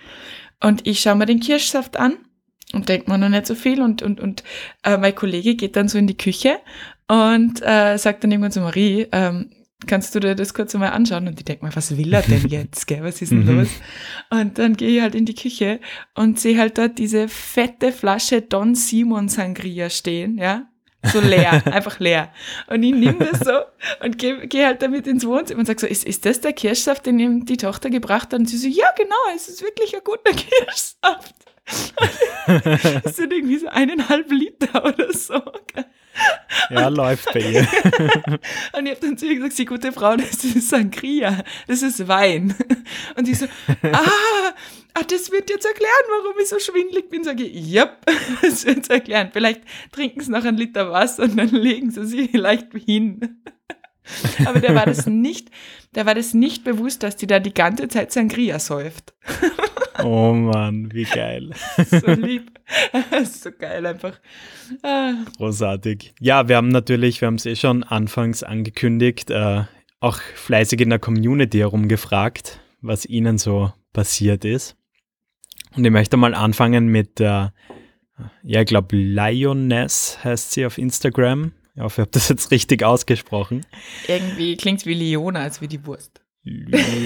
Und 0.63 0.87
ich 0.87 1.01
schaue 1.01 1.15
mir 1.15 1.25
den 1.25 1.41
Kirschsaft 1.41 1.97
an 1.97 2.17
und 2.73 2.89
denke 2.89 3.11
mir 3.11 3.17
noch 3.17 3.29
nicht 3.29 3.45
so 3.45 3.53
viel. 3.53 3.81
Und, 3.81 4.01
und, 4.01 4.19
und 4.19 4.43
äh, 4.83 4.97
mein 4.97 5.13
Kollege 5.13 5.55
geht 5.55 5.75
dann 5.75 5.87
so 5.87 5.97
in 5.97 6.07
die 6.07 6.17
Küche 6.17 6.59
und 7.07 7.61
äh, 7.61 7.97
sagt 7.97 8.23
dann 8.23 8.31
irgendwann 8.31 8.51
zu 8.51 8.61
Marie, 8.61 9.07
ähm, 9.11 9.51
kannst 9.85 10.15
du 10.15 10.19
dir 10.19 10.35
das 10.35 10.53
kurz 10.53 10.73
einmal 10.73 10.91
anschauen? 10.91 11.27
Und 11.27 11.37
ich 11.37 11.45
denke 11.45 11.65
mir, 11.65 11.75
was 11.75 11.97
will 11.97 12.13
er 12.13 12.21
denn 12.21 12.47
jetzt? 12.47 12.87
Gell? 12.87 13.03
Was 13.03 13.21
ist 13.21 13.31
denn 13.31 13.45
mhm. 13.45 13.59
los? 13.59 13.69
Und 14.29 14.57
dann 14.57 14.77
gehe 14.77 14.97
ich 14.97 15.01
halt 15.01 15.15
in 15.15 15.25
die 15.25 15.35
Küche 15.35 15.79
und 16.15 16.39
sehe 16.39 16.57
halt 16.57 16.77
dort 16.77 16.97
diese 16.97 17.27
fette 17.27 17.91
Flasche 17.91 18.41
Don 18.41 18.73
Simon 18.73 19.27
Sangria 19.27 19.89
stehen, 19.89 20.37
ja. 20.37 20.67
So 21.11 21.19
leer, 21.19 21.61
einfach 21.67 21.99
leer. 21.99 22.31
Und 22.67 22.81
ich 22.83 22.93
nehme 22.93 23.25
das 23.25 23.39
so 23.41 23.59
und 24.03 24.17
gehe 24.17 24.47
geh 24.47 24.65
halt 24.65 24.81
damit 24.81 25.05
ins 25.05 25.25
Wohnzimmer 25.25 25.59
und 25.59 25.65
sage 25.65 25.79
so, 25.79 25.87
ist, 25.87 26.05
ist 26.05 26.25
das 26.25 26.39
der 26.41 26.53
Kirschsaft, 26.53 27.05
den 27.05 27.19
ihm 27.19 27.45
die 27.45 27.57
Tochter 27.57 27.89
gebracht 27.89 28.31
hat? 28.31 28.39
Und 28.39 28.45
sie 28.47 28.57
so, 28.57 28.67
ja 28.67 28.87
genau, 28.95 29.15
es 29.35 29.49
ist 29.49 29.61
wirklich 29.61 29.93
ein 29.95 30.01
guter 30.03 30.31
Kirschsaft. 30.33 31.35
das 33.03 33.15
sind 33.15 33.31
irgendwie 33.31 33.57
so 33.57 33.67
eineinhalb 33.67 34.31
Liter 34.31 34.85
oder 34.85 35.13
so. 35.13 35.41
Ja, 36.69 36.87
und, 36.87 36.95
läuft 36.95 37.33
bei 37.33 37.39
ihr. 37.39 37.61
und 38.73 38.85
ich 38.85 38.91
habe 38.91 39.01
dann 39.01 39.17
zu 39.17 39.25
ihr 39.25 39.35
gesagt, 39.35 39.53
sie 39.53 39.65
gute 39.65 39.91
Frau, 39.91 40.15
das 40.15 40.43
ist 40.43 40.69
Sangria, 40.69 41.43
das 41.67 41.81
ist 41.81 42.07
Wein. 42.07 42.55
Und 43.15 43.25
sie 43.25 43.33
so, 43.33 43.47
ah, 43.91 44.53
ah, 44.93 45.03
das 45.03 45.31
wird 45.31 45.49
jetzt 45.49 45.65
erklären, 45.65 45.91
warum 46.09 46.39
ich 46.39 46.49
so 46.49 46.59
schwindelig 46.59 47.09
bin. 47.09 47.23
Sage 47.23 47.43
ich, 47.43 47.73
yep, 47.73 48.05
das 48.41 48.65
wird 48.65 48.89
erklären. 48.89 49.29
Vielleicht 49.31 49.61
trinken 49.91 50.21
sie 50.21 50.31
noch 50.31 50.43
einen 50.45 50.57
Liter 50.57 50.91
Wasser 50.91 51.23
und 51.23 51.37
dann 51.37 51.49
legen 51.49 51.91
sie 51.91 52.05
sich 52.05 52.31
vielleicht 52.31 52.73
hin. 52.73 53.41
Aber 54.45 54.59
der 54.59 54.75
war 54.75 54.85
das 54.85 55.05
nicht, 55.07 55.49
der 55.95 56.05
war 56.05 56.15
das 56.15 56.33
nicht 56.33 56.63
bewusst, 56.63 57.03
dass 57.03 57.15
die 57.15 57.27
da 57.27 57.39
die 57.39 57.53
ganze 57.53 57.87
Zeit 57.87 58.11
Sangria 58.11 58.59
säuft. 58.59 59.13
Oh 60.03 60.33
Mann, 60.33 60.91
wie 60.91 61.03
geil. 61.03 61.51
so 61.89 62.11
lieb. 62.11 62.51
so 63.23 63.51
geil 63.51 63.85
einfach. 63.85 64.19
Ah. 64.81 65.13
Großartig. 65.37 66.15
Ja, 66.19 66.49
wir 66.49 66.57
haben 66.57 66.69
natürlich, 66.69 67.21
wir 67.21 67.27
haben 67.27 67.35
es 67.35 67.45
eh 67.45 67.55
schon 67.55 67.83
anfangs 67.83 68.41
angekündigt, 68.41 69.29
äh, 69.29 69.61
auch 69.99 70.19
fleißig 70.19 70.81
in 70.81 70.89
der 70.89 70.97
Community 70.97 71.59
herumgefragt, 71.59 72.59
was 72.81 73.05
ihnen 73.05 73.37
so 73.37 73.71
passiert 73.93 74.45
ist. 74.45 74.75
Und 75.75 75.85
ich 75.85 75.91
möchte 75.91 76.17
mal 76.17 76.33
anfangen 76.35 76.87
mit 76.87 77.19
der, 77.19 77.53
ja, 78.43 78.61
ich 78.61 78.67
glaube, 78.67 78.95
Lioness 78.95 80.19
heißt 80.23 80.51
sie 80.51 80.65
auf 80.65 80.77
Instagram. 80.77 81.51
Ich 81.75 81.81
hoffe, 81.81 82.01
ich 82.01 82.05
habe 82.05 82.11
das 82.11 82.29
jetzt 82.29 82.51
richtig 82.51 82.83
ausgesprochen. 82.83 83.65
Irgendwie 84.07 84.55
klingt 84.57 84.81
es 84.81 84.85
wie 84.85 84.93
Liona 84.93 85.41
als 85.41 85.61
wie 85.61 85.67
die 85.67 85.83
Wurst. 85.85 86.21
Lionese. 86.43 86.99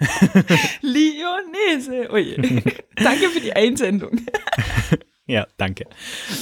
Lionese. 0.82 2.10
Oje. 2.10 2.36
Danke 2.96 3.30
für 3.30 3.40
die 3.40 3.52
Einsendung. 3.52 4.20
Ja, 5.26 5.46
danke. 5.56 5.86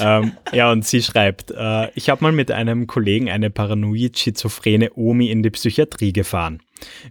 ähm, 0.00 0.32
ja, 0.52 0.72
und 0.72 0.84
sie 0.84 1.02
schreibt, 1.02 1.52
äh, 1.52 1.90
ich 1.94 2.10
habe 2.10 2.24
mal 2.24 2.32
mit 2.32 2.50
einem 2.50 2.88
Kollegen 2.88 3.30
eine 3.30 3.48
paranoid-schizophrene 3.48 4.90
Omi 4.96 5.30
in 5.30 5.42
die 5.44 5.50
Psychiatrie 5.50 6.12
gefahren. 6.12 6.60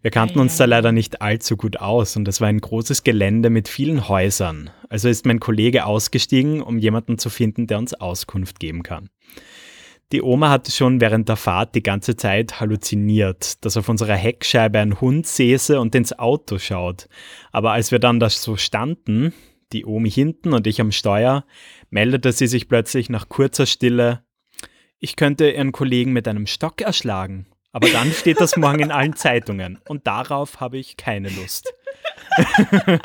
Wir 0.01 0.11
kannten 0.11 0.39
uns 0.39 0.57
da 0.57 0.65
leider 0.65 0.91
nicht 0.91 1.21
allzu 1.21 1.55
gut 1.55 1.77
aus 1.77 2.17
und 2.17 2.27
es 2.27 2.41
war 2.41 2.49
ein 2.49 2.59
großes 2.59 3.03
Gelände 3.03 3.49
mit 3.49 3.69
vielen 3.69 4.09
Häusern. 4.09 4.69
Also 4.89 5.07
ist 5.07 5.25
mein 5.25 5.39
Kollege 5.39 5.85
ausgestiegen, 5.85 6.61
um 6.61 6.77
jemanden 6.77 7.17
zu 7.17 7.29
finden, 7.29 7.67
der 7.67 7.77
uns 7.77 7.93
Auskunft 7.93 8.59
geben 8.59 8.83
kann. 8.83 9.09
Die 10.11 10.21
Oma 10.21 10.49
hatte 10.49 10.71
schon 10.71 10.99
während 10.99 11.29
der 11.29 11.37
Fahrt 11.37 11.73
die 11.73 11.83
ganze 11.83 12.17
Zeit 12.17 12.59
halluziniert, 12.59 13.63
dass 13.63 13.77
auf 13.77 13.87
unserer 13.87 14.15
Heckscheibe 14.15 14.77
ein 14.79 14.99
Hund 14.99 15.25
säße 15.25 15.79
und 15.79 15.95
ins 15.95 16.19
Auto 16.19 16.57
schaut. 16.59 17.07
Aber 17.53 17.71
als 17.71 17.91
wir 17.91 17.99
dann 17.99 18.19
da 18.19 18.29
so 18.29 18.57
standen, 18.57 19.33
die 19.73 19.85
Omi 19.85 20.11
hinten 20.11 20.53
und 20.53 20.67
ich 20.67 20.81
am 20.81 20.91
Steuer, 20.91 21.45
meldete 21.89 22.31
sie 22.31 22.47
sich 22.47 22.67
plötzlich 22.67 23.09
nach 23.09 23.29
kurzer 23.29 23.65
Stille, 23.65 24.23
ich 24.99 25.15
könnte 25.15 25.49
ihren 25.49 25.71
Kollegen 25.71 26.13
mit 26.13 26.27
einem 26.27 26.45
Stock 26.45 26.81
erschlagen. 26.81 27.47
Aber 27.71 27.89
dann 27.89 28.11
steht 28.11 28.39
das 28.39 28.57
morgen 28.57 28.79
in 28.79 28.91
allen 28.91 29.15
Zeitungen 29.15 29.79
und 29.87 30.05
darauf 30.05 30.59
habe 30.59 30.77
ich 30.77 30.97
keine 30.97 31.29
Lust. 31.29 31.73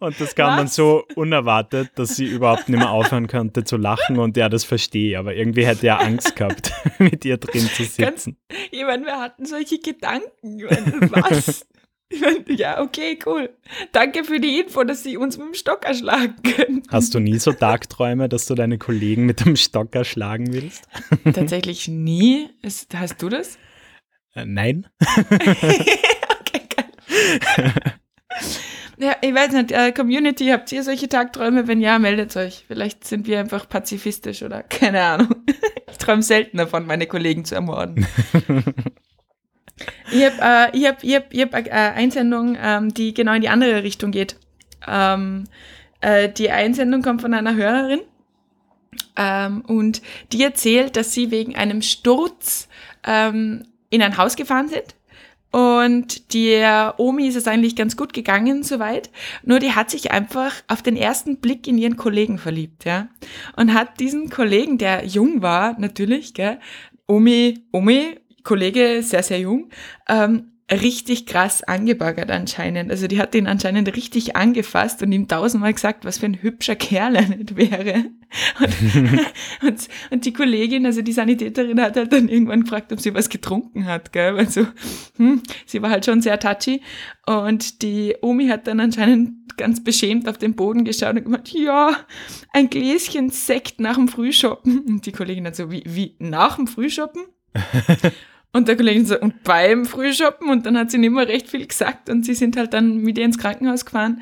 und 0.00 0.20
das 0.20 0.34
kam 0.34 0.50
Was? 0.50 0.56
dann 0.56 0.68
so 0.68 1.04
unerwartet, 1.14 1.90
dass 1.94 2.16
sie 2.16 2.26
überhaupt 2.26 2.68
nicht 2.68 2.78
mehr 2.78 2.90
aufhören 2.90 3.28
konnte 3.28 3.64
zu 3.64 3.76
lachen 3.76 4.18
und 4.18 4.36
ja, 4.36 4.48
das 4.48 4.64
verstehe, 4.64 5.18
aber 5.18 5.34
irgendwie 5.34 5.64
hätte 5.64 5.86
er 5.86 6.00
Angst 6.00 6.34
gehabt, 6.36 6.72
mit 6.98 7.24
ihr 7.24 7.38
drin 7.38 7.68
zu 7.68 7.84
sitzen. 7.84 8.02
Ganz, 8.02 8.30
ich 8.70 8.82
meine, 8.82 9.06
wir 9.06 9.20
hatten 9.20 9.46
solche 9.46 9.78
Gedanken. 9.78 10.60
Was? 11.10 11.66
Ja, 12.48 12.80
okay, 12.80 13.18
cool. 13.26 13.50
Danke 13.92 14.24
für 14.24 14.40
die 14.40 14.60
Info, 14.60 14.84
dass 14.84 15.02
Sie 15.02 15.16
uns 15.16 15.38
mit 15.38 15.48
dem 15.48 15.54
Stock 15.54 15.84
erschlagen 15.84 16.36
können. 16.42 16.82
Hast 16.88 17.14
du 17.14 17.20
nie 17.20 17.38
so 17.38 17.52
Tagträume, 17.52 18.28
dass 18.28 18.46
du 18.46 18.54
deine 18.54 18.78
Kollegen 18.78 19.26
mit 19.26 19.44
dem 19.44 19.56
Stock 19.56 19.94
erschlagen 19.94 20.52
willst? 20.52 20.84
Tatsächlich 21.34 21.88
nie. 21.88 22.48
Ist, 22.62 22.94
hast 22.94 23.22
du 23.22 23.28
das? 23.28 23.58
Äh, 24.34 24.44
nein. 24.44 24.86
okay, 25.00 26.62
geil. 26.76 27.72
Ja, 28.98 29.16
ich 29.20 29.34
weiß 29.34 29.52
nicht, 29.52 29.72
äh, 29.72 29.90
Community, 29.90 30.48
habt 30.48 30.70
ihr 30.70 30.84
solche 30.84 31.08
Tagträume? 31.08 31.66
Wenn 31.66 31.80
ja, 31.80 31.98
meldet 31.98 32.36
euch. 32.36 32.64
Vielleicht 32.68 33.04
sind 33.04 33.26
wir 33.26 33.40
einfach 33.40 33.68
pazifistisch 33.68 34.42
oder 34.42 34.62
keine 34.62 35.02
Ahnung. 35.02 35.34
Ich 35.90 35.98
träume 35.98 36.22
selten 36.22 36.58
davon, 36.58 36.86
meine 36.86 37.06
Kollegen 37.06 37.44
zu 37.44 37.54
ermorden. 37.56 38.06
Ich 40.12 40.24
habe 40.24 40.72
äh, 40.72 40.76
ich 40.76 40.86
hab, 40.86 41.02
ich 41.02 41.14
hab, 41.14 41.32
ich 41.32 41.40
hab 41.40 41.54
eine 41.54 41.70
Einsendung, 41.94 42.56
ähm, 42.60 42.92
die 42.92 43.14
genau 43.14 43.32
in 43.32 43.40
die 43.40 43.48
andere 43.48 43.82
Richtung 43.82 44.10
geht. 44.10 44.36
Ähm, 44.86 45.44
äh, 46.00 46.28
die 46.28 46.50
Einsendung 46.50 47.02
kommt 47.02 47.22
von 47.22 47.32
einer 47.32 47.54
Hörerin 47.54 48.00
ähm, 49.16 49.62
und 49.62 50.02
die 50.32 50.42
erzählt, 50.42 50.96
dass 50.96 51.12
sie 51.12 51.30
wegen 51.30 51.56
einem 51.56 51.82
Sturz 51.82 52.68
ähm, 53.06 53.64
in 53.90 54.02
ein 54.02 54.16
Haus 54.16 54.36
gefahren 54.36 54.68
sind. 54.68 54.94
Und 55.50 56.32
der 56.32 56.94
Omi 56.96 57.28
ist 57.28 57.36
es 57.36 57.46
eigentlich 57.46 57.76
ganz 57.76 57.96
gut 57.96 58.14
gegangen 58.14 58.62
soweit. 58.62 59.10
Nur 59.44 59.58
die 59.58 59.72
hat 59.72 59.90
sich 59.90 60.10
einfach 60.10 60.54
auf 60.66 60.82
den 60.82 60.96
ersten 60.96 61.36
Blick 61.36 61.66
in 61.68 61.76
ihren 61.76 61.98
Kollegen 61.98 62.38
verliebt, 62.38 62.86
ja. 62.86 63.08
Und 63.54 63.74
hat 63.74 64.00
diesen 64.00 64.30
Kollegen, 64.30 64.78
der 64.78 65.04
jung 65.04 65.42
war, 65.42 65.78
natürlich, 65.78 66.32
gell, 66.32 66.58
Omi, 67.06 67.64
Omi, 67.70 68.18
Kollege, 68.42 69.02
sehr, 69.02 69.22
sehr 69.22 69.40
jung, 69.40 69.70
ähm, 70.08 70.52
richtig 70.70 71.26
krass 71.26 71.62
angebaggert 71.62 72.30
anscheinend. 72.30 72.90
Also 72.90 73.06
die 73.06 73.18
hat 73.18 73.34
ihn 73.34 73.46
anscheinend 73.46 73.94
richtig 73.94 74.36
angefasst 74.36 75.02
und 75.02 75.12
ihm 75.12 75.28
tausendmal 75.28 75.74
gesagt, 75.74 76.04
was 76.04 76.18
für 76.18 76.26
ein 76.26 76.40
hübscher 76.40 76.76
Kerl 76.76 77.16
er 77.16 77.28
nicht 77.28 77.56
wäre. 77.56 78.04
Und, 78.60 79.20
und, 79.68 79.88
und, 80.10 80.24
die 80.24 80.32
Kollegin, 80.32 80.86
also 80.86 81.02
die 81.02 81.12
Sanitäterin, 81.12 81.78
hat 81.82 81.96
halt 81.96 82.14
dann 82.14 82.30
irgendwann 82.30 82.62
gefragt, 82.62 82.90
ob 82.90 82.98
sie 82.98 83.12
was 83.12 83.28
getrunken 83.28 83.84
hat, 83.84 84.10
gell? 84.14 84.38
Also, 84.38 84.66
hm, 85.18 85.42
sie 85.66 85.82
war 85.82 85.90
halt 85.90 86.06
schon 86.06 86.22
sehr 86.22 86.40
touchy. 86.40 86.80
Und 87.26 87.82
die 87.82 88.16
Omi 88.22 88.46
hat 88.46 88.66
dann 88.66 88.80
anscheinend 88.80 89.54
ganz 89.58 89.84
beschämt 89.84 90.30
auf 90.30 90.38
den 90.38 90.54
Boden 90.54 90.84
geschaut 90.86 91.14
und 91.16 91.24
gemeint, 91.24 91.52
ja, 91.52 91.94
ein 92.54 92.70
Gläschen 92.70 93.28
Sekt 93.28 93.80
nach 93.80 93.96
dem 93.96 94.08
Frühshoppen. 94.08 94.78
Und 94.80 95.04
die 95.04 95.12
Kollegin 95.12 95.46
hat 95.46 95.56
so, 95.56 95.70
wie, 95.70 95.82
wie, 95.84 96.16
nach 96.18 96.56
dem 96.56 96.66
Frühshoppen? 96.66 97.24
Und 98.52 98.68
der 98.68 98.76
Kollege 98.76 99.04
so, 99.04 99.18
und 99.18 99.42
beim 99.44 99.86
Frühshoppen 99.86 100.50
und 100.50 100.66
dann 100.66 100.76
hat 100.76 100.90
sie 100.90 100.98
nicht 100.98 101.12
mehr 101.12 101.26
recht 101.26 101.48
viel 101.48 101.66
gesagt 101.66 102.10
und 102.10 102.24
sie 102.24 102.34
sind 102.34 102.56
halt 102.56 102.74
dann 102.74 102.98
mit 102.98 103.16
ihr 103.18 103.24
ins 103.24 103.38
Krankenhaus 103.38 103.86
gefahren. 103.86 104.20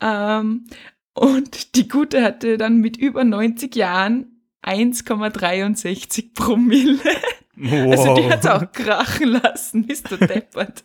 Ähm, 0.00 0.66
und 1.12 1.76
die 1.76 1.88
Gute 1.88 2.22
hatte 2.22 2.56
dann 2.56 2.78
mit 2.78 2.96
über 2.96 3.24
90 3.24 3.74
Jahren 3.76 4.42
1,63 4.64 6.34
Promille. 6.34 6.98
Wow. 7.56 7.90
Also 7.92 8.14
die 8.16 8.28
hat 8.28 8.46
auch 8.46 8.70
krachen 8.72 9.28
lassen, 9.28 9.86
bist 9.86 10.10
du 10.10 10.16
deppert. 10.16 10.84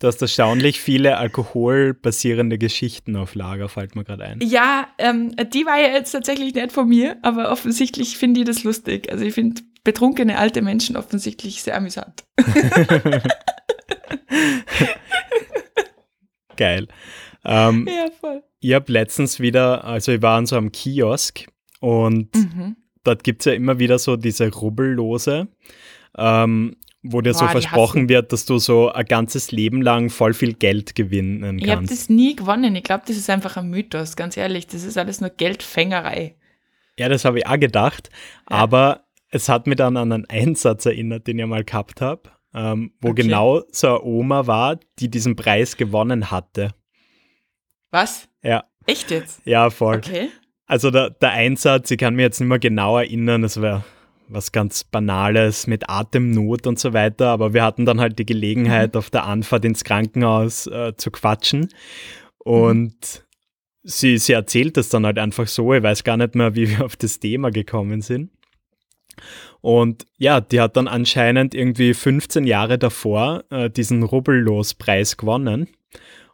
Du 0.00 0.08
hast 0.08 0.20
erstaunlich 0.20 0.80
viele 0.80 1.16
alkoholbasierende 1.18 2.58
Geschichten 2.58 3.16
auf 3.16 3.36
Lager, 3.36 3.68
fällt 3.68 3.94
mir 3.94 4.04
gerade 4.04 4.24
ein. 4.24 4.40
Ja, 4.42 4.88
ähm, 4.98 5.34
die 5.52 5.64
war 5.66 5.80
ja 5.80 5.94
jetzt 5.94 6.10
tatsächlich 6.10 6.52
nicht 6.52 6.72
von 6.72 6.88
mir, 6.88 7.16
aber 7.22 7.50
offensichtlich 7.50 8.18
finde 8.18 8.40
ich 8.40 8.46
das 8.46 8.64
lustig. 8.64 9.10
Also 9.10 9.24
ich 9.24 9.34
finde 9.34 9.62
betrunkene 9.84 10.38
alte 10.38 10.62
Menschen 10.62 10.96
offensichtlich 10.96 11.62
sehr 11.62 11.76
amüsant. 11.76 12.24
Geil. 16.56 16.88
Ähm, 17.44 17.86
ja, 17.88 18.06
voll. 18.18 18.42
Ich 18.60 18.72
habe 18.72 18.90
letztens 18.90 19.40
wieder, 19.40 19.84
also 19.84 20.12
ich 20.12 20.22
war 20.22 20.38
an 20.38 20.46
so 20.46 20.56
einem 20.56 20.72
Kiosk 20.72 21.46
und 21.80 22.34
mhm. 22.34 22.76
dort 23.04 23.22
gibt 23.24 23.42
es 23.42 23.46
ja 23.46 23.52
immer 23.52 23.78
wieder 23.78 23.98
so 23.98 24.16
diese 24.16 24.50
Rubbellose. 24.50 25.48
Ähm, 26.16 26.76
wo 27.06 27.20
dir 27.20 27.32
Boah, 27.32 27.40
so 27.40 27.48
versprochen 27.48 28.08
wird, 28.08 28.32
dass 28.32 28.46
du 28.46 28.56
so 28.58 28.90
ein 28.90 29.04
ganzes 29.04 29.52
Leben 29.52 29.82
lang 29.82 30.08
voll 30.08 30.32
viel 30.32 30.54
Geld 30.54 30.94
gewinnen 30.94 31.42
kannst. 31.42 31.64
Ich 31.64 31.70
habe 31.70 31.86
das 31.86 32.08
nie 32.08 32.34
gewonnen. 32.34 32.74
Ich 32.74 32.82
glaube, 32.82 33.04
das 33.06 33.16
ist 33.16 33.28
einfach 33.28 33.58
ein 33.58 33.68
Mythos, 33.68 34.16
ganz 34.16 34.38
ehrlich. 34.38 34.66
Das 34.66 34.84
ist 34.84 34.96
alles 34.96 35.20
nur 35.20 35.28
Geldfängerei. 35.28 36.34
Ja, 36.98 37.10
das 37.10 37.26
habe 37.26 37.40
ich 37.40 37.46
auch 37.46 37.58
gedacht. 37.58 38.08
Ja. 38.48 38.56
Aber 38.56 39.04
es 39.34 39.48
hat 39.48 39.66
mich 39.66 39.76
dann 39.76 39.96
an 39.96 40.12
einen 40.12 40.26
Einsatz 40.30 40.86
erinnert, 40.86 41.26
den 41.26 41.40
ich 41.40 41.46
mal 41.46 41.64
gehabt 41.64 42.00
habe, 42.00 42.22
ähm, 42.54 42.92
wo 43.00 43.08
okay. 43.08 43.22
genau 43.22 43.62
so 43.72 43.88
eine 43.88 44.02
Oma 44.04 44.46
war, 44.46 44.78
die 45.00 45.10
diesen 45.10 45.34
Preis 45.34 45.76
gewonnen 45.76 46.30
hatte. 46.30 46.70
Was? 47.90 48.28
Ja. 48.42 48.64
Echt 48.86 49.10
jetzt? 49.10 49.42
Ja, 49.44 49.70
voll. 49.70 49.96
Okay. 49.96 50.28
Also 50.66 50.92
der, 50.92 51.10
der 51.10 51.32
Einsatz, 51.32 51.90
ich 51.90 51.98
kann 51.98 52.14
mich 52.14 52.22
jetzt 52.22 52.38
nicht 52.38 52.48
mehr 52.48 52.60
genau 52.60 52.96
erinnern, 52.96 53.42
es 53.42 53.60
war 53.60 53.84
was 54.28 54.52
ganz 54.52 54.84
Banales 54.84 55.66
mit 55.66 55.90
Atemnot 55.90 56.68
und 56.68 56.78
so 56.78 56.92
weiter, 56.92 57.28
aber 57.30 57.52
wir 57.52 57.64
hatten 57.64 57.86
dann 57.86 58.00
halt 58.00 58.18
die 58.20 58.26
Gelegenheit, 58.26 58.94
mhm. 58.94 58.98
auf 58.98 59.10
der 59.10 59.24
Anfahrt 59.24 59.64
ins 59.64 59.82
Krankenhaus 59.82 60.68
äh, 60.68 60.96
zu 60.96 61.10
quatschen. 61.10 61.70
Und 62.38 62.94
mhm. 62.94 63.80
sie, 63.82 64.16
sie 64.16 64.32
erzählt 64.32 64.76
das 64.76 64.90
dann 64.90 65.04
halt 65.04 65.18
einfach 65.18 65.48
so, 65.48 65.74
ich 65.74 65.82
weiß 65.82 66.04
gar 66.04 66.16
nicht 66.16 66.36
mehr, 66.36 66.54
wie 66.54 66.70
wir 66.70 66.84
auf 66.84 66.94
das 66.94 67.18
Thema 67.18 67.50
gekommen 67.50 68.00
sind. 68.00 68.30
Und 69.60 70.06
ja, 70.18 70.40
die 70.40 70.60
hat 70.60 70.76
dann 70.76 70.88
anscheinend 70.88 71.54
irgendwie 71.54 71.94
15 71.94 72.44
Jahre 72.44 72.78
davor 72.78 73.44
äh, 73.50 73.70
diesen 73.70 74.02
Rubbellos-Preis 74.02 75.16
gewonnen. 75.16 75.68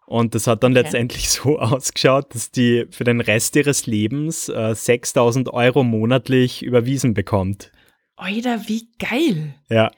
Und 0.07 0.35
das 0.35 0.49
hat 0.49 0.65
dann 0.65 0.73
okay. 0.73 0.83
letztendlich 0.83 1.31
so 1.31 1.59
ausgeschaut, 1.59 2.35
dass 2.35 2.51
die 2.51 2.87
für 2.91 3.05
den 3.05 3.21
Rest 3.21 3.55
ihres 3.55 3.87
Lebens 3.87 4.49
äh, 4.49 4.75
6000 4.75 5.53
Euro 5.53 5.85
monatlich 5.85 6.65
überwiesen 6.65 7.15
bekommt. 7.15 7.71
Alter, 8.17 8.61
wie 8.67 8.89
geil. 8.99 9.55
Ja. 9.69 9.91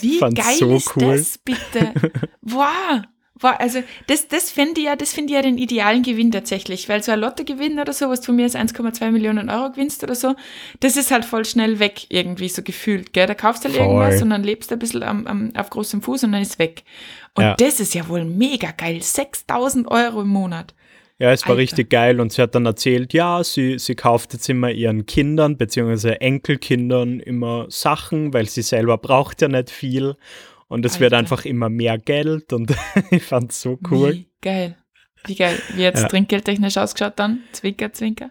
Wie 0.00 0.20
geil 0.20 0.56
so 0.58 0.76
ist 0.76 0.96
cool. 0.96 1.16
das 1.16 1.38
bitte? 1.38 1.92
wow. 2.42 3.02
Wow. 3.40 3.54
Also 3.58 3.82
das, 4.06 4.28
das 4.28 4.50
finde 4.50 4.80
ich 4.80 4.86
ja, 4.86 4.96
das 4.96 5.12
finde 5.12 5.32
ich 5.32 5.36
ja 5.36 5.42
den 5.42 5.58
idealen 5.58 6.02
Gewinn 6.02 6.30
tatsächlich, 6.30 6.88
weil 6.88 7.02
so 7.02 7.12
ein 7.12 7.20
Lottogewinn 7.20 7.78
oder 7.78 7.92
so, 7.92 8.08
was 8.08 8.24
von 8.24 8.36
mir 8.36 8.46
ist 8.46 8.56
1,2 8.56 9.10
Millionen 9.10 9.50
Euro 9.50 9.70
gewinnst 9.70 10.02
oder 10.02 10.14
so, 10.14 10.34
das 10.80 10.96
ist 10.96 11.10
halt 11.10 11.24
voll 11.24 11.44
schnell 11.44 11.78
weg 11.78 12.06
irgendwie 12.08 12.48
so 12.48 12.62
gefühlt, 12.62 13.12
gell? 13.12 13.26
Da 13.26 13.34
kaufst 13.34 13.64
du 13.64 13.68
halt 13.68 13.78
irgendwas 13.78 14.22
und 14.22 14.30
dann 14.30 14.42
lebst 14.42 14.70
du 14.70 14.76
ein 14.76 14.78
bisschen 14.78 15.02
am, 15.02 15.26
am, 15.26 15.52
auf 15.56 15.70
großem 15.70 16.02
Fuß 16.02 16.24
und 16.24 16.32
dann 16.32 16.42
ist 16.42 16.58
weg. 16.58 16.82
Und 17.34 17.44
ja. 17.44 17.54
das 17.54 17.80
ist 17.80 17.94
ja 17.94 18.08
wohl 18.08 18.24
mega 18.24 18.72
geil. 18.72 19.02
6000 19.02 19.88
Euro 19.88 20.22
im 20.22 20.28
Monat. 20.28 20.74
Ja, 21.20 21.32
es 21.32 21.42
war 21.42 21.50
Alter. 21.50 21.62
richtig 21.62 21.90
geil 21.90 22.20
und 22.20 22.32
sie 22.32 22.40
hat 22.40 22.54
dann 22.54 22.64
erzählt, 22.64 23.12
ja, 23.12 23.42
sie, 23.42 23.78
sie 23.80 23.96
kauft 23.96 24.34
jetzt 24.34 24.48
immer 24.48 24.70
ihren 24.70 25.04
Kindern 25.04 25.56
bzw. 25.56 26.12
Enkelkindern 26.12 27.18
immer 27.18 27.66
Sachen, 27.70 28.32
weil 28.32 28.46
sie 28.48 28.62
selber 28.62 28.98
braucht 28.98 29.42
ja 29.42 29.48
nicht 29.48 29.70
viel. 29.70 30.16
Und 30.68 30.84
es 30.84 31.00
wird 31.00 31.14
einfach 31.14 31.44
immer 31.44 31.70
mehr 31.70 31.98
Geld 31.98 32.52
und 32.52 32.74
ich 33.10 33.24
fand 33.24 33.52
es 33.52 33.62
so 33.62 33.78
cool. 33.90 34.12
Wie 34.12 34.30
geil. 34.40 34.76
Wie 35.24 35.34
geil. 35.34 35.58
Wie 35.74 35.86
hat 35.86 35.94
es 35.94 36.02
ja. 36.02 36.08
trinkgeldtechnisch 36.08 36.76
ausgeschaut 36.76 37.14
dann? 37.16 37.40
Zwinker, 37.52 37.92
Zwinker? 37.92 38.30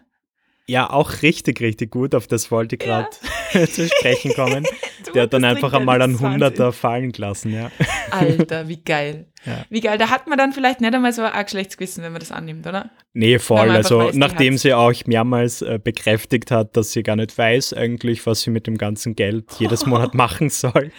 Ja, 0.68 0.90
auch 0.90 1.22
richtig, 1.22 1.62
richtig 1.62 1.90
gut. 1.90 2.14
Auf 2.14 2.26
das 2.26 2.50
wollte 2.50 2.76
ich 2.76 2.80
gerade 2.80 3.08
ja. 3.54 3.66
zu 3.72 3.88
sprechen 3.88 4.34
kommen. 4.34 4.66
Der 5.14 5.22
hat 5.22 5.32
dann 5.32 5.44
einfach 5.44 5.72
einmal 5.72 6.02
einen 6.02 6.20
Hunderter 6.20 6.72
fallen 6.72 7.12
gelassen, 7.12 7.54
ja. 7.54 7.70
Alter, 8.10 8.68
wie 8.68 8.76
geil. 8.76 9.26
Ja. 9.46 9.64
Wie 9.70 9.80
geil. 9.80 9.96
Da 9.96 10.10
hat 10.10 10.26
man 10.26 10.36
dann 10.36 10.52
vielleicht 10.52 10.82
nicht 10.82 10.94
einmal 10.94 11.14
so 11.14 11.22
ein 11.22 11.44
Geschlechtsgewissen, 11.44 12.04
wenn 12.04 12.12
man 12.12 12.20
das 12.20 12.30
annimmt, 12.30 12.66
oder? 12.66 12.90
Nee, 13.14 13.38
voll. 13.38 13.70
Also, 13.70 13.98
weiß, 14.00 14.16
nachdem 14.16 14.58
sie 14.58 14.74
auch 14.74 14.92
mehrmals 15.06 15.62
äh, 15.62 15.80
bekräftigt 15.82 16.50
hat, 16.50 16.76
dass 16.76 16.92
sie 16.92 17.02
gar 17.02 17.16
nicht 17.16 17.36
weiß 17.38 17.72
eigentlich, 17.72 18.26
was 18.26 18.42
sie 18.42 18.50
mit 18.50 18.66
dem 18.66 18.76
ganzen 18.76 19.16
Geld 19.16 19.46
jedes 19.58 19.86
Monat 19.86 20.14
machen 20.14 20.50
soll. 20.50 20.92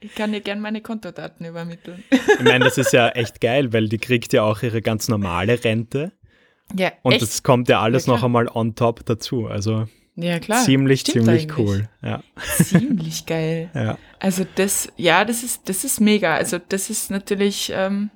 Ich 0.00 0.14
kann 0.16 0.32
dir 0.32 0.40
gerne 0.40 0.60
meine 0.60 0.80
Kontodaten 0.80 1.46
übermitteln. 1.46 2.02
Ich 2.10 2.42
meine, 2.42 2.64
das 2.64 2.78
ist 2.78 2.92
ja 2.92 3.10
echt 3.10 3.40
geil, 3.40 3.72
weil 3.72 3.88
die 3.88 3.98
kriegt 3.98 4.32
ja 4.32 4.42
auch 4.42 4.62
ihre 4.62 4.82
ganz 4.82 5.08
normale 5.08 5.62
Rente. 5.62 6.12
Ja, 6.76 6.92
Und 7.02 7.12
echt? 7.12 7.22
das 7.22 7.42
kommt 7.42 7.68
ja 7.68 7.80
alles 7.80 8.06
ja, 8.06 8.14
noch 8.14 8.22
einmal 8.22 8.48
on 8.48 8.74
top 8.74 9.04
dazu. 9.04 9.46
Also 9.46 9.86
ja, 10.16 10.38
klar. 10.38 10.62
ziemlich, 10.62 11.00
Stimmt 11.00 11.26
ziemlich 11.26 11.42
eigentlich. 11.42 11.58
cool. 11.66 11.88
Ja. 12.02 12.22
Ziemlich 12.62 13.26
geil. 13.26 13.70
ja. 13.74 13.98
Also 14.20 14.44
das, 14.54 14.88
ja, 14.96 15.24
das 15.24 15.42
ist, 15.42 15.68
das 15.68 15.84
ist 15.84 16.00
mega. 16.00 16.34
Also 16.34 16.58
das 16.68 16.88
ist 16.88 17.10
natürlich, 17.10 17.72
ähm, 17.74 18.10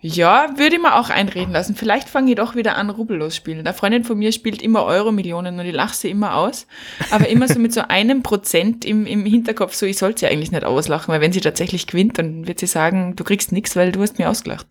ja, 0.00 0.50
würde 0.56 0.76
ich 0.76 0.82
mir 0.82 0.94
auch 0.94 1.10
einreden 1.10 1.52
lassen. 1.52 1.74
Vielleicht 1.74 2.08
fange 2.08 2.30
ich 2.30 2.36
doch 2.36 2.54
wieder 2.54 2.76
an, 2.76 2.88
rubbellos 2.88 3.34
spielen. 3.34 3.58
Eine 3.58 3.74
Freundin 3.74 4.04
von 4.04 4.16
mir 4.16 4.30
spielt 4.30 4.62
immer 4.62 4.84
Euro-Millionen 4.84 5.58
und 5.58 5.66
ich 5.66 5.74
lache 5.74 5.96
sie 5.96 6.10
immer 6.10 6.36
aus. 6.36 6.68
Aber 7.10 7.28
immer 7.28 7.48
so 7.48 7.58
mit 7.58 7.72
so 7.72 7.80
einem 7.88 8.22
Prozent 8.22 8.84
im, 8.84 9.06
im 9.06 9.26
Hinterkopf, 9.26 9.74
so 9.74 9.86
ich 9.86 9.98
sollte 9.98 10.20
sie 10.20 10.26
eigentlich 10.28 10.52
nicht 10.52 10.64
auslachen, 10.64 11.12
weil 11.12 11.20
wenn 11.20 11.32
sie 11.32 11.40
tatsächlich 11.40 11.88
gewinnt, 11.88 12.16
dann 12.16 12.46
wird 12.46 12.60
sie 12.60 12.68
sagen, 12.68 13.16
du 13.16 13.24
kriegst 13.24 13.50
nichts, 13.50 13.74
weil 13.74 13.90
du 13.90 14.00
hast 14.00 14.20
mir 14.20 14.30
ausgelacht. 14.30 14.68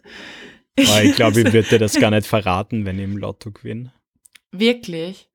Aber 0.78 1.04
ich 1.04 1.16
glaube, 1.16 1.42
ich 1.42 1.54
würde 1.54 1.68
dir 1.68 1.80
das 1.80 2.00
gar 2.00 2.12
nicht 2.12 2.28
verraten, 2.28 2.86
wenn 2.86 2.98
ich 2.98 3.06
im 3.06 3.18
Lotto 3.18 3.52
gewinne. 3.52 3.94
Wirklich? 4.52 5.30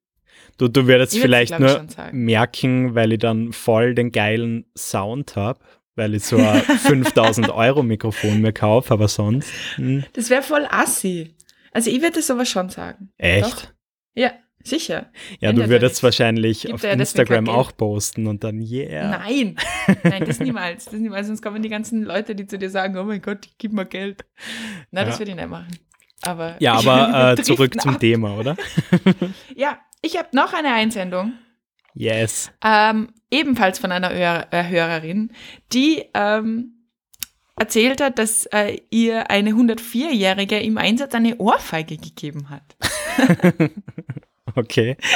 Du, 0.58 0.68
du 0.68 0.86
würdest 0.86 1.18
vielleicht 1.18 1.58
nur 1.58 1.86
merken, 2.12 2.94
weil 2.94 3.12
ich 3.12 3.18
dann 3.18 3.52
voll 3.52 3.94
den 3.94 4.12
geilen 4.12 4.66
Sound 4.76 5.36
habe 5.36 5.60
weil 5.94 6.14
ich 6.14 6.24
so 6.24 6.36
ein 6.36 6.62
5000 6.78 7.50
Euro 7.50 7.82
Mikrofon 7.82 8.40
mir 8.40 8.52
kaufe, 8.52 8.94
aber 8.94 9.08
sonst. 9.08 9.52
Hm. 9.76 10.04
Das 10.12 10.30
wäre 10.30 10.42
voll 10.42 10.66
assi. 10.70 11.34
Also 11.72 11.90
ich 11.90 12.00
würde 12.00 12.16
das 12.16 12.30
aber 12.30 12.44
schon 12.44 12.68
sagen. 12.68 13.10
Echt? 13.18 13.44
Doch? 13.44 13.64
Ja, 14.14 14.32
sicher. 14.64 15.10
Ja, 15.40 15.52
du 15.52 15.68
würdest 15.68 16.02
wahrscheinlich 16.02 16.72
auf 16.72 16.84
Instagram 16.84 17.48
auch 17.48 17.76
posten 17.76 18.26
und 18.26 18.44
dann 18.44 18.60
yeah. 18.60 19.18
Nein, 19.18 19.56
nein, 20.02 20.24
das 20.24 20.40
niemals. 20.40 20.86
Das 20.86 20.94
niemals. 20.94 21.26
Sonst 21.26 21.42
kommen 21.42 21.62
die 21.62 21.68
ganzen 21.68 22.02
Leute, 22.02 22.34
die 22.34 22.46
zu 22.46 22.58
dir 22.58 22.70
sagen, 22.70 22.96
oh 22.96 23.04
mein 23.04 23.22
Gott, 23.22 23.48
gib 23.58 23.72
mir 23.72 23.86
Geld. 23.86 24.24
Nein, 24.90 25.04
ja. 25.04 25.10
das 25.10 25.18
würde 25.18 25.32
ich 25.32 25.36
nicht 25.36 25.48
machen. 25.48 25.78
Aber 26.22 26.56
ja, 26.60 26.74
aber 26.74 27.32
äh, 27.38 27.42
zurück 27.42 27.80
zum 27.80 27.94
ab. 27.94 28.00
Thema, 28.00 28.36
oder? 28.36 28.56
ja, 29.56 29.78
ich 30.00 30.16
habe 30.16 30.28
noch 30.32 30.52
eine 30.52 30.72
Einsendung. 30.72 31.34
Yes. 31.94 32.50
Ähm, 32.64 33.12
ebenfalls 33.30 33.78
von 33.78 33.92
einer 33.92 34.10
Hör 34.10 34.46
äh, 34.50 34.68
Hörerin, 34.68 35.32
die 35.72 36.04
ähm, 36.14 36.86
erzählt 37.56 38.00
hat, 38.00 38.18
dass 38.18 38.46
äh, 38.46 38.78
ihr 38.90 39.30
eine 39.30 39.50
104-Jährige 39.50 40.58
im 40.60 40.78
Einsatz 40.78 41.14
eine 41.14 41.36
Ohrfeige 41.36 41.96
gegeben 41.96 42.48
hat. 42.48 42.76
Okay. 44.54 44.96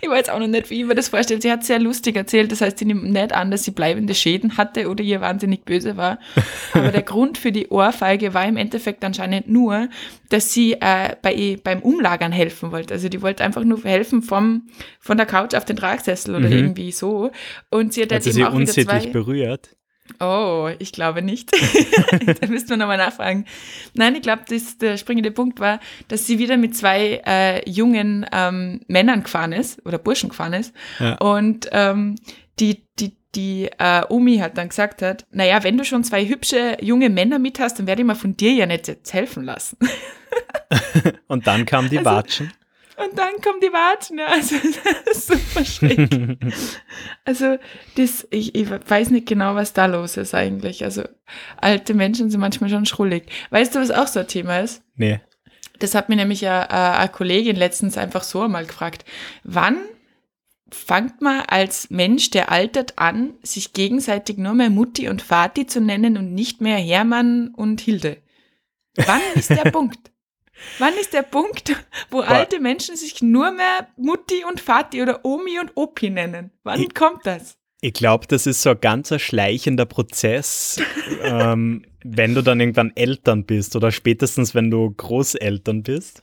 Ich 0.00 0.08
weiß 0.08 0.28
auch 0.28 0.38
noch 0.38 0.46
nicht, 0.46 0.70
wie 0.70 0.80
ich 0.80 0.86
mir 0.86 0.94
das 0.94 1.08
vorstelle. 1.08 1.40
Sie 1.42 1.50
hat 1.50 1.64
sehr 1.64 1.78
lustig 1.78 2.16
erzählt. 2.16 2.52
Das 2.52 2.60
heißt, 2.60 2.78
sie 2.78 2.84
nimmt 2.84 3.04
nicht 3.04 3.32
an, 3.32 3.50
dass 3.50 3.64
sie 3.64 3.72
bleibende 3.72 4.14
Schäden 4.14 4.56
hatte 4.56 4.88
oder 4.88 5.02
ihr 5.02 5.20
wahnsinnig 5.20 5.64
böse 5.64 5.96
war. 5.96 6.18
Aber 6.72 6.92
der 6.92 7.02
Grund 7.02 7.36
für 7.36 7.52
die 7.52 7.68
Ohrfeige 7.68 8.32
war 8.32 8.46
im 8.46 8.56
Endeffekt 8.56 9.04
anscheinend 9.04 9.48
nur, 9.48 9.88
dass 10.28 10.52
sie 10.52 10.74
äh, 10.74 11.16
bei, 11.20 11.58
beim 11.62 11.80
Umlagern 11.80 12.32
helfen 12.32 12.70
wollte. 12.72 12.94
Also 12.94 13.08
die 13.08 13.20
wollte 13.22 13.44
einfach 13.44 13.64
nur 13.64 13.82
helfen 13.82 14.22
vom, 14.22 14.68
von 15.00 15.16
der 15.16 15.26
Couch 15.26 15.54
auf 15.54 15.64
den 15.64 15.76
Tragsessel 15.76 16.36
oder 16.36 16.46
mhm. 16.46 16.56
irgendwie 16.56 16.92
so. 16.92 17.30
Und 17.70 17.92
sie 17.92 18.02
hat, 18.02 18.12
hat 18.12 18.22
sie 18.22 18.32
sie 18.32 18.44
unsittlich 18.44 19.12
berührt. 19.12 19.76
Oh, 20.20 20.68
ich 20.78 20.92
glaube 20.92 21.22
nicht. 21.22 21.52
da 22.40 22.46
müssten 22.46 22.70
wir 22.70 22.76
nochmal 22.76 22.96
nachfragen. 22.96 23.44
Nein, 23.94 24.14
ich 24.14 24.22
glaube, 24.22 24.42
der 24.80 24.96
springende 24.96 25.30
Punkt 25.30 25.60
war, 25.60 25.80
dass 26.08 26.26
sie 26.26 26.38
wieder 26.38 26.56
mit 26.56 26.76
zwei 26.76 27.22
äh, 27.26 27.68
jungen 27.70 28.26
ähm, 28.32 28.80
Männern 28.88 29.22
gefahren 29.22 29.52
ist 29.52 29.84
oder 29.86 29.98
Burschen 29.98 30.30
gefahren 30.30 30.54
ist. 30.54 30.74
Ja. 30.98 31.14
Und 31.16 31.68
ähm, 31.72 32.16
die, 32.58 32.84
die, 32.98 33.16
die 33.34 33.68
äh, 33.78 34.02
Omi 34.08 34.38
hat 34.38 34.58
dann 34.58 34.68
gesagt 34.68 35.02
hat, 35.02 35.26
naja, 35.30 35.62
wenn 35.62 35.78
du 35.78 35.84
schon 35.84 36.04
zwei 36.04 36.26
hübsche 36.26 36.76
junge 36.80 37.10
Männer 37.10 37.38
mit 37.38 37.60
hast, 37.60 37.78
dann 37.78 37.86
werde 37.86 38.02
ich 38.02 38.06
mir 38.06 38.16
von 38.16 38.36
dir 38.36 38.52
ja 38.52 38.66
nicht 38.66 38.88
jetzt 38.88 39.12
helfen 39.12 39.44
lassen. 39.44 39.78
Und 41.28 41.46
dann 41.46 41.66
kam 41.66 41.88
die 41.88 41.98
also, 41.98 42.10
Watschen. 42.10 42.52
Und 42.98 43.16
dann 43.16 43.40
kommt 43.42 43.62
die 43.62 43.72
Watschen. 43.72 44.18
Also, 44.20 44.56
das 45.04 45.16
ist 45.16 45.26
super 45.28 45.64
schräg. 45.64 46.10
also, 47.24 47.58
das, 47.94 48.26
ich, 48.30 48.54
ich 48.56 48.68
weiß 48.70 49.10
nicht 49.10 49.26
genau, 49.26 49.54
was 49.54 49.72
da 49.72 49.86
los 49.86 50.16
ist 50.16 50.34
eigentlich. 50.34 50.82
Also, 50.84 51.04
alte 51.58 51.94
Menschen 51.94 52.30
sind 52.30 52.40
manchmal 52.40 52.70
schon 52.70 52.86
schrullig. 52.86 53.30
Weißt 53.50 53.74
du, 53.74 53.78
was 53.78 53.92
auch 53.92 54.08
so 54.08 54.20
ein 54.20 54.26
Thema 54.26 54.60
ist? 54.60 54.82
Nee. 54.96 55.20
Das 55.78 55.94
hat 55.94 56.08
mir 56.08 56.16
nämlich 56.16 56.40
ja, 56.40 56.64
äh, 56.64 56.98
eine 56.98 57.08
Kollegin 57.08 57.54
letztens 57.54 57.96
einfach 57.96 58.24
so 58.24 58.42
einmal 58.42 58.66
gefragt. 58.66 59.04
Wann 59.44 59.76
fangt 60.70 61.22
man 61.22 61.42
als 61.42 61.90
Mensch, 61.90 62.30
der 62.30 62.50
altert, 62.50 62.98
an, 62.98 63.34
sich 63.42 63.74
gegenseitig 63.74 64.38
nur 64.38 64.54
mehr 64.54 64.70
Mutti 64.70 65.08
und 65.08 65.22
Vati 65.22 65.66
zu 65.66 65.80
nennen 65.80 66.16
und 66.16 66.34
nicht 66.34 66.60
mehr 66.60 66.78
Hermann 66.78 67.48
und 67.54 67.80
Hilde? 67.80 68.18
Wann 68.96 69.20
ist 69.36 69.50
der 69.50 69.70
Punkt? 69.70 70.10
Wann 70.78 70.94
ist 70.94 71.12
der 71.12 71.22
Punkt, 71.22 71.74
wo 72.10 72.18
Boah. 72.18 72.28
alte 72.28 72.60
Menschen 72.60 72.96
sich 72.96 73.22
nur 73.22 73.50
mehr 73.50 73.88
Mutti 73.96 74.44
und 74.48 74.60
Vati 74.60 75.02
oder 75.02 75.24
Omi 75.24 75.58
und 75.58 75.72
Opi 75.74 76.10
nennen? 76.10 76.50
Wann 76.62 76.80
ich, 76.80 76.94
kommt 76.94 77.26
das? 77.26 77.58
Ich 77.80 77.92
glaube, 77.92 78.26
das 78.26 78.46
ist 78.46 78.62
so 78.62 78.70
ein 78.70 78.80
ganz 78.80 79.12
schleichender 79.20 79.86
Prozess, 79.86 80.80
ähm, 81.22 81.84
wenn 82.02 82.34
du 82.34 82.42
dann 82.42 82.60
irgendwann 82.60 82.92
Eltern 82.96 83.44
bist 83.44 83.76
oder 83.76 83.92
spätestens, 83.92 84.54
wenn 84.54 84.70
du 84.70 84.90
Großeltern 84.90 85.82
bist. 85.82 86.22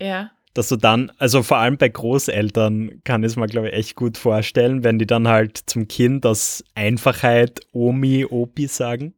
Ja. 0.00 0.30
Dass 0.54 0.68
du 0.68 0.76
dann, 0.76 1.10
also 1.18 1.42
vor 1.42 1.58
allem 1.58 1.78
bei 1.78 1.88
Großeltern 1.88 3.00
kann 3.02 3.22
ich 3.24 3.32
es 3.32 3.36
mir, 3.36 3.46
glaube 3.46 3.68
ich, 3.68 3.74
echt 3.74 3.96
gut 3.96 4.16
vorstellen, 4.16 4.84
wenn 4.84 4.98
die 4.98 5.06
dann 5.06 5.26
halt 5.26 5.58
zum 5.66 5.88
Kind 5.88 6.24
aus 6.26 6.64
Einfachheit 6.74 7.60
Omi, 7.72 8.24
Opi 8.24 8.68
sagen. 8.68 9.14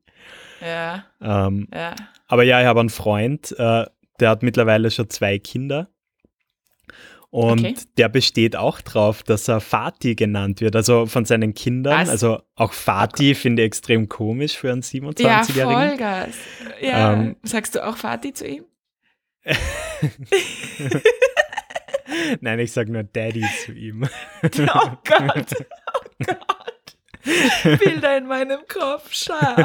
Ja. 0.60 1.04
Ähm, 1.20 1.68
ja. 1.72 1.94
Aber 2.28 2.42
ja, 2.42 2.60
ich 2.60 2.66
habe 2.66 2.80
einen 2.80 2.90
Freund, 2.90 3.52
äh, 3.58 3.86
der 4.20 4.30
hat 4.30 4.42
mittlerweile 4.42 4.90
schon 4.90 5.08
zwei 5.10 5.38
Kinder. 5.38 5.88
Und 7.30 7.60
okay. 7.60 7.74
der 7.98 8.08
besteht 8.08 8.56
auch 8.56 8.80
drauf, 8.80 9.22
dass 9.22 9.46
er 9.48 9.60
Fatih 9.60 10.14
genannt 10.14 10.60
wird, 10.60 10.74
also 10.74 11.06
von 11.06 11.24
seinen 11.24 11.54
Kindern. 11.54 12.00
Was? 12.00 12.08
Also 12.08 12.40
auch 12.54 12.72
Fatih 12.72 13.32
oh 13.32 13.34
finde 13.34 13.62
ich 13.62 13.66
extrem 13.66 14.08
komisch 14.08 14.56
für 14.56 14.72
einen 14.72 14.82
27-Jährigen. 14.82 15.56
Ja, 15.56 15.88
Vollgas. 15.88 16.36
Ja, 16.80 17.12
ähm, 17.12 17.36
sagst 17.42 17.74
du 17.74 17.86
auch 17.86 17.96
Fatih 17.96 18.32
zu 18.32 18.46
ihm? 18.46 18.64
Nein, 22.40 22.58
ich 22.58 22.72
sage 22.72 22.90
nur 22.92 23.02
Daddy 23.02 23.44
zu 23.64 23.72
ihm. 23.72 24.08
oh 24.42 24.48
Gott, 25.04 25.52
oh 25.94 26.00
Gott. 26.24 26.55
Bilder 27.78 28.16
in 28.16 28.26
meinem 28.26 28.60
Kopf, 28.68 29.08
schau. 29.12 29.56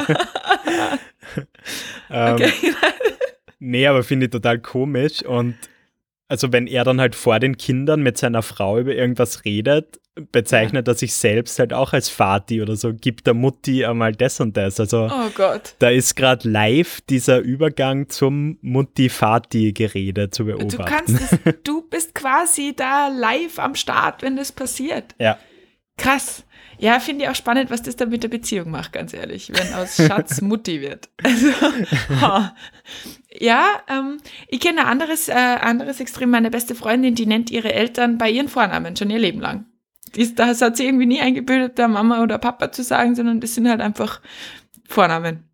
ähm, 2.10 2.34
okay. 2.34 2.52
nee, 3.58 3.86
aber 3.86 4.02
finde 4.02 4.26
ich 4.26 4.32
total 4.32 4.58
komisch 4.58 5.22
und 5.22 5.56
also 6.28 6.50
wenn 6.50 6.66
er 6.66 6.84
dann 6.84 6.98
halt 6.98 7.14
vor 7.14 7.38
den 7.40 7.58
Kindern 7.58 8.02
mit 8.02 8.16
seiner 8.16 8.40
Frau 8.40 8.78
über 8.78 8.94
irgendwas 8.94 9.44
redet, 9.44 10.00
bezeichnet 10.14 10.88
er 10.88 10.94
sich 10.94 11.14
selbst 11.14 11.58
halt 11.58 11.72
auch 11.72 11.92
als 11.92 12.08
Vati 12.08 12.62
oder 12.62 12.76
so, 12.76 12.92
gibt 12.94 13.26
der 13.26 13.34
Mutti 13.34 13.84
einmal 13.84 14.12
das 14.12 14.40
und 14.40 14.56
das. 14.56 14.78
Also 14.78 15.10
oh 15.10 15.30
Gott. 15.34 15.74
da 15.78 15.90
ist 15.90 16.16
gerade 16.16 16.48
live 16.48 17.00
dieser 17.02 17.40
Übergang 17.40 18.08
zum 18.08 18.58
Mutti-Vati-Gerede 18.62 20.30
zu 20.30 20.46
beobachten. 20.46 20.68
Du, 20.70 20.84
kannst 20.84 21.10
es, 21.10 21.54
du 21.64 21.82
bist 21.82 22.14
quasi 22.14 22.74
da 22.76 23.08
live 23.08 23.58
am 23.58 23.74
Start, 23.74 24.22
wenn 24.22 24.36
das 24.36 24.52
passiert. 24.52 25.14
Ja. 25.18 25.38
Krass. 25.96 26.44
Ja, 26.82 26.98
finde 26.98 27.22
ich 27.22 27.30
auch 27.30 27.36
spannend, 27.36 27.70
was 27.70 27.82
das 27.82 27.94
dann 27.94 28.08
mit 28.08 28.24
der 28.24 28.28
Beziehung 28.28 28.68
macht, 28.68 28.92
ganz 28.92 29.14
ehrlich, 29.14 29.52
wenn 29.54 29.72
aus 29.72 29.94
Schatz 30.04 30.40
Mutti 30.40 30.80
wird. 30.80 31.10
Also, 31.22 31.46
ja, 33.38 33.66
ähm, 33.88 34.18
ich 34.48 34.58
kenne 34.58 34.80
ein 34.80 34.86
anderes, 34.88 35.28
äh, 35.28 35.32
anderes 35.32 36.00
Extrem. 36.00 36.30
Meine 36.30 36.50
beste 36.50 36.74
Freundin, 36.74 37.14
die 37.14 37.24
nennt 37.24 37.52
ihre 37.52 37.72
Eltern 37.72 38.18
bei 38.18 38.28
ihren 38.28 38.48
Vornamen 38.48 38.96
schon 38.96 39.10
ihr 39.10 39.20
Leben 39.20 39.40
lang. 39.40 39.66
Die, 40.16 40.34
das 40.34 40.60
hat 40.60 40.76
sie 40.76 40.86
irgendwie 40.86 41.06
nie 41.06 41.20
eingebildet, 41.20 41.78
der 41.78 41.86
Mama 41.86 42.20
oder 42.20 42.38
Papa 42.38 42.72
zu 42.72 42.82
sagen, 42.82 43.14
sondern 43.14 43.38
das 43.38 43.54
sind 43.54 43.68
halt 43.68 43.80
einfach 43.80 44.20
Vornamen. 44.88 45.44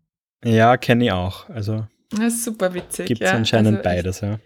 Ja, 0.43 0.77
kenne 0.77 1.05
ich 1.05 1.11
auch. 1.11 1.47
Also, 1.49 1.85
das 2.09 2.33
ist 2.33 2.43
super 2.43 2.73
witzig. 2.73 3.05
Gibt 3.05 3.21
es 3.21 3.29
ja, 3.29 3.37
anscheinend 3.37 3.77
also, 3.77 3.83
beides, 3.83 4.21
ja. 4.21 4.39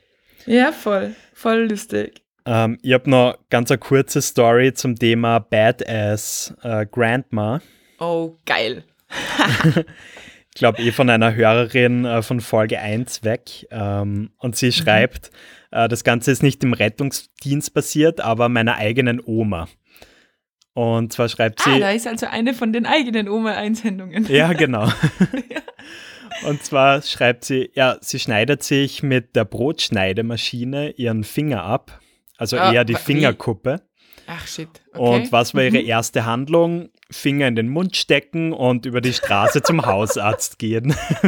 Ja, 0.45 0.73
voll. 0.73 1.15
Voll 1.33 1.69
lustig. 1.69 2.22
Ähm, 2.45 2.77
ich 2.81 2.93
habe 2.93 3.09
noch 3.09 3.37
ganz 3.49 3.71
eine 3.71 3.77
kurze 3.77 4.21
Story 4.21 4.73
zum 4.73 4.97
Thema 4.97 5.39
Badass 5.39 6.53
äh, 6.63 6.85
Grandma. 6.85 7.61
Oh, 7.99 8.35
geil. 8.45 8.83
ich 9.75 10.55
glaube 10.55 10.81
eh 10.81 10.91
von 10.91 11.09
einer 11.09 11.35
Hörerin 11.35 12.05
äh, 12.05 12.21
von 12.21 12.41
Folge 12.41 12.79
1 12.79 13.23
weg. 13.23 13.67
Ähm, 13.71 14.31
und 14.37 14.55
sie 14.55 14.67
mhm. 14.67 14.71
schreibt, 14.71 15.31
äh, 15.71 15.87
das 15.87 16.03
Ganze 16.03 16.31
ist 16.31 16.43
nicht 16.43 16.63
im 16.63 16.73
Rettungsdienst 16.73 17.73
passiert, 17.73 18.21
aber 18.21 18.49
meiner 18.49 18.75
eigenen 18.75 19.21
Oma. 19.23 19.67
Und 20.73 21.13
zwar 21.13 21.29
schreibt 21.29 21.61
sie. 21.61 21.69
Ah, 21.69 21.79
da 21.79 21.91
ist 21.91 22.07
also 22.07 22.25
eine 22.25 22.53
von 22.53 22.73
den 22.73 22.85
eigenen 22.85 23.29
Oma-Einsendungen. 23.29 24.25
Ja, 24.27 24.53
genau. 24.53 24.91
Und 26.47 26.63
zwar 26.63 27.01
schreibt 27.03 27.45
sie, 27.45 27.69
ja, 27.73 27.97
sie 28.01 28.19
schneidet 28.19 28.63
sich 28.63 29.03
mit 29.03 29.35
der 29.35 29.45
Brotschneidemaschine 29.45 30.91
ihren 30.91 31.23
Finger 31.23 31.63
ab, 31.63 32.01
also 32.37 32.57
oh, 32.57 32.71
eher 32.71 32.85
die 32.85 32.95
Fingerkuppe. 32.95 33.81
Ach 34.27 34.47
shit. 34.47 34.69
Okay. 34.93 35.01
Und 35.01 35.31
was 35.31 35.53
war 35.53 35.63
ihre 35.63 35.81
mhm. 35.81 35.87
erste 35.87 36.25
Handlung? 36.25 36.89
Finger 37.11 37.47
in 37.47 37.55
den 37.55 37.69
Mund 37.69 37.95
stecken 37.95 38.53
und 38.53 38.85
über 38.85 39.01
die 39.01 39.13
Straße 39.13 39.61
zum 39.61 39.85
Hausarzt 39.85 40.57
gehen. 40.59 40.95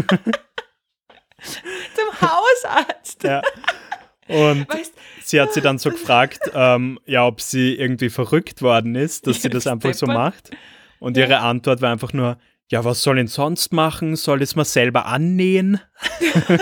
zum 1.41 2.21
Hausarzt? 2.21 3.23
Ja. 3.23 3.41
Und 4.27 4.67
weißt, 4.67 4.93
sie 5.23 5.39
hat 5.39 5.53
sie 5.53 5.61
dann 5.61 5.77
so 5.77 5.91
gefragt, 5.91 6.39
ähm, 6.53 6.99
ja, 7.05 7.27
ob 7.27 7.41
sie 7.41 7.75
irgendwie 7.75 8.09
verrückt 8.09 8.63
worden 8.63 8.95
ist, 8.95 9.27
dass 9.27 9.41
sie 9.41 9.49
das 9.49 9.67
einfach 9.67 9.93
so 9.93 10.07
macht. 10.07 10.49
Und 10.99 11.17
ihre 11.17 11.39
Antwort 11.39 11.81
war 11.81 11.91
einfach 11.91 12.13
nur, 12.13 12.39
ja, 12.71 12.83
was 12.83 13.03
soll 13.03 13.19
ich 13.19 13.29
sonst 13.29 13.71
machen? 13.71 14.15
Soll 14.15 14.41
ich 14.41 14.49
es 14.49 14.55
mal 14.55 14.65
selber 14.65 15.05
annähen? 15.05 15.79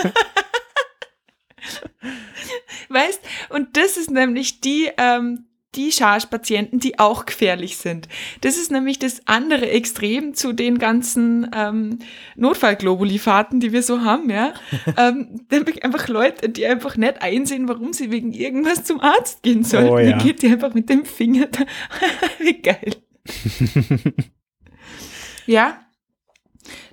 weißt, 2.94 3.20
und 3.50 3.76
das 3.76 3.96
ist 3.96 4.10
nämlich 4.10 4.60
die, 4.60 4.90
ähm, 4.96 5.46
die 5.74 5.92
Charge-Patienten, 5.92 6.78
die 6.78 6.98
auch 6.98 7.26
gefährlich 7.26 7.76
sind. 7.76 8.08
Das 8.40 8.56
ist 8.56 8.70
nämlich 8.70 8.98
das 8.98 9.26
andere 9.26 9.68
Extrem 9.70 10.34
zu 10.34 10.52
den 10.52 10.78
ganzen 10.78 11.50
ähm, 11.54 11.98
Notfallglobulifahrten, 12.36 13.60
die 13.60 13.72
wir 13.72 13.82
so 13.82 14.02
haben, 14.02 14.30
ja. 14.30 14.54
ähm, 14.96 15.46
einfach 15.82 16.08
Leute, 16.08 16.48
die 16.48 16.66
einfach 16.66 16.96
nicht 16.96 17.22
einsehen, 17.22 17.68
warum 17.68 17.92
sie 17.92 18.10
wegen 18.10 18.32
irgendwas 18.32 18.84
zum 18.84 19.00
Arzt 19.00 19.42
gehen 19.42 19.64
sollten. 19.64 19.90
Oh, 19.90 19.98
ja. 19.98 20.10
Dann 20.10 20.18
geht 20.20 20.42
die 20.42 20.48
einfach 20.48 20.74
mit 20.74 20.88
dem 20.88 21.04
Finger 21.04 21.46
da. 21.46 21.64
Wie 22.38 22.60
geil. 22.60 22.96
ja. 25.46 25.80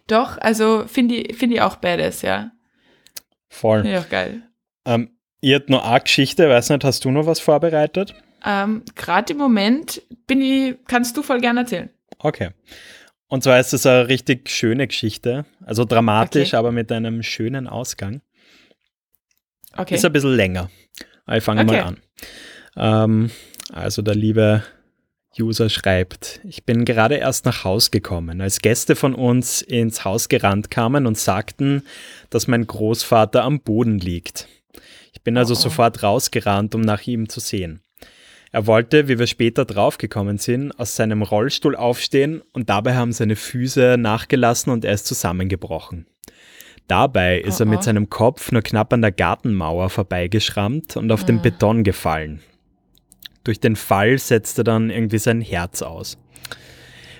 Doch, 0.08 0.38
also 0.40 0.86
finde 0.88 1.16
ich, 1.16 1.38
find 1.38 1.54
ich 1.54 1.62
auch 1.62 1.78
badass, 1.78 2.22
ja. 2.22 2.52
Voll. 3.50 3.86
Ja, 3.86 4.02
geil. 4.02 4.44
Ähm, 4.86 5.12
ihr 5.41 5.56
habt 5.56 5.69
noch 5.69 5.84
eine 5.86 6.01
Geschichte, 6.01 6.49
weiß 6.49 6.69
nicht, 6.69 6.84
hast 6.84 7.04
du 7.04 7.12
noch 7.12 7.25
was 7.25 7.39
vorbereitet? 7.39 8.15
Ähm, 8.45 8.84
Gerade 8.95 9.34
im 9.34 9.39
Moment 9.39 10.01
bin 10.27 10.41
ich, 10.41 10.75
kannst 10.88 11.17
du 11.17 11.23
voll 11.23 11.41
gerne 11.41 11.62
erzählen. 11.62 11.89
Okay. 12.19 12.51
Und 13.27 13.43
zwar 13.43 13.60
ist 13.60 13.73
es 13.73 13.86
eine 13.86 14.08
richtig 14.08 14.49
schöne 14.49 14.88
Geschichte, 14.88 15.45
also 15.65 15.86
dramatisch, 15.86 16.49
okay. 16.49 16.58
aber 16.58 16.71
mit 16.71 16.91
einem 16.91 17.23
schönen 17.23 17.67
Ausgang. 17.67 18.21
Okay. 19.75 19.95
Ist 19.95 20.06
ein 20.06 20.12
bisschen 20.12 20.36
länger. 20.36 20.69
Aber 21.25 21.38
ich 21.38 21.43
fange 21.43 21.62
okay. 21.62 21.71
mal 21.71 21.82
an. 21.84 21.97
Ähm, 22.75 23.32
also 23.71 24.01
der 24.01 24.15
liebe 24.15 24.63
User 25.39 25.69
schreibt, 25.69 26.41
ich 26.43 26.65
bin 26.65 26.84
gerade 26.84 27.15
erst 27.15 27.45
nach 27.45 27.63
Haus 27.63 27.89
gekommen, 27.89 28.41
als 28.41 28.60
Gäste 28.60 28.97
von 28.97 29.15
uns 29.15 29.62
ins 29.62 30.04
Haus 30.04 30.27
gerannt 30.27 30.69
kamen 30.69 31.08
und 31.08 31.17
sagten, 31.17 31.84
dass 32.30 32.47
mein 32.47 32.67
Großvater 32.67 33.43
am 33.43 33.62
Boden 33.62 33.99
liegt. 33.99 34.49
Ich 35.12 35.21
bin 35.21 35.38
also 35.38 35.54
oh. 35.54 35.58
sofort 35.58 36.04
rausgerannt, 36.04 36.76
um 36.76 36.82
nach 36.82 37.06
ihm 37.08 37.30
zu 37.30 37.39
sehen. 37.39 37.82
Er 38.54 38.67
wollte, 38.67 39.08
wie 39.08 39.17
wir 39.17 39.28
später 39.28 39.63
draufgekommen 39.63 40.38
sind, 40.38 40.78
aus 40.78 40.95
seinem 40.95 41.21
Rollstuhl 41.21 41.76
aufstehen 41.76 42.41
und 42.52 42.69
dabei 42.69 42.95
haben 42.95 43.13
seine 43.13 43.38
Füße 43.38 43.95
nachgelassen 43.97 44.74
und 44.74 44.84
er 44.84 44.93
ist 44.93 45.08
zusammengebrochen. 45.08 46.06
Dabei 46.88 47.39
ist 47.39 47.62
oh, 47.62 47.63
er 47.63 47.67
mit 47.67 47.84
seinem 47.84 48.10
Kopf 48.10 48.52
nur 48.52 48.62
knapp 48.62 48.91
an 48.91 49.02
der 49.02 49.13
Gartenmauer 49.13 49.89
vorbeigeschrammt 49.89 50.97
und 50.97 51.12
auf 51.12 51.24
oh. 51.24 51.26
den 51.26 51.39
ah. 51.39 51.41
Beton 51.41 51.84
gefallen. 51.86 52.41
Durch 53.45 53.62
den 53.62 53.78
Fall 53.78 54.17
setzte 54.17 54.65
dann 54.65 54.89
irgendwie 54.89 55.17
sein 55.17 55.39
Herz 55.39 55.82
aus. 55.82 56.17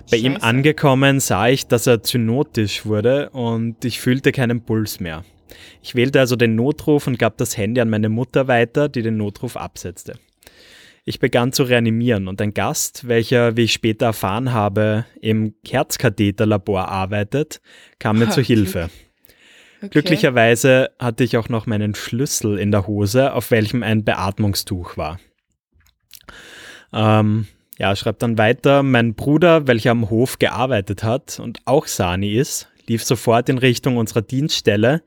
Bei 0.10 0.17
Scheiße. 0.17 0.25
ihm 0.25 0.38
angekommen 0.41 1.21
sah 1.21 1.47
ich, 1.47 1.67
dass 1.67 1.88
er 1.88 2.04
zynotisch 2.04 2.86
wurde 2.86 3.30
und 3.30 3.86
ich 3.86 4.01
fühlte 4.01 4.34
keinen 4.34 4.62
Puls 4.65 4.99
mehr. 4.99 5.23
Ich 5.82 5.96
wählte 5.96 6.20
also 6.20 6.36
den 6.36 6.56
Notruf 6.56 7.08
und 7.08 7.20
gab 7.20 7.38
das 7.38 7.58
Handy 7.58 7.82
an 7.82 7.90
meine 7.90 8.10
Mutter 8.10 8.48
weiter, 8.48 8.90
die 8.90 9.02
den 9.02 9.18
Notruf 9.18 9.58
absetzte. 9.58 10.16
Ich 11.04 11.20
begann 11.20 11.52
zu 11.52 11.64
reanimieren 11.64 12.28
und 12.28 12.42
ein 12.42 12.54
Gast, 12.54 13.08
welcher, 13.08 13.58
wie 13.58 13.64
ich 13.64 13.74
später 13.74 14.08
erfahren 14.08 14.54
habe, 14.54 15.06
im 15.20 15.56
Herzkatheterlabor 15.68 16.90
arbeitet, 16.90 17.60
kam 17.98 18.20
mir 18.20 18.28
ah, 18.28 18.32
zu 18.32 18.42
Hilfe. 18.42 18.90
Okay. 19.78 19.90
Glücklicherweise 19.90 20.92
hatte 21.00 21.24
ich 21.24 21.38
auch 21.38 21.50
noch 21.50 21.66
meinen 21.66 21.96
Schlüssel 21.96 22.60
in 22.60 22.70
der 22.70 22.86
Hose, 22.86 23.34
auf 23.34 23.50
welchem 23.50 23.82
ein 23.82 24.04
Beatmungstuch 24.04 24.96
war. 24.96 25.20
Ähm, 26.94 27.48
ja, 27.80 27.96
schreibt 27.96 28.22
dann 28.22 28.38
weiter, 28.38 28.84
mein 28.84 29.16
Bruder, 29.16 29.66
welcher 29.66 29.92
am 29.92 30.12
Hof 30.12 30.38
gearbeitet 30.38 31.04
hat 31.04 31.40
und 31.40 31.62
auch 31.66 31.88
Sani 31.88 32.34
ist, 32.36 32.68
lief 32.86 33.04
sofort 33.04 33.50
in 33.50 33.58
Richtung 33.58 33.98
unserer 33.98 34.22
Dienststelle, 34.22 35.02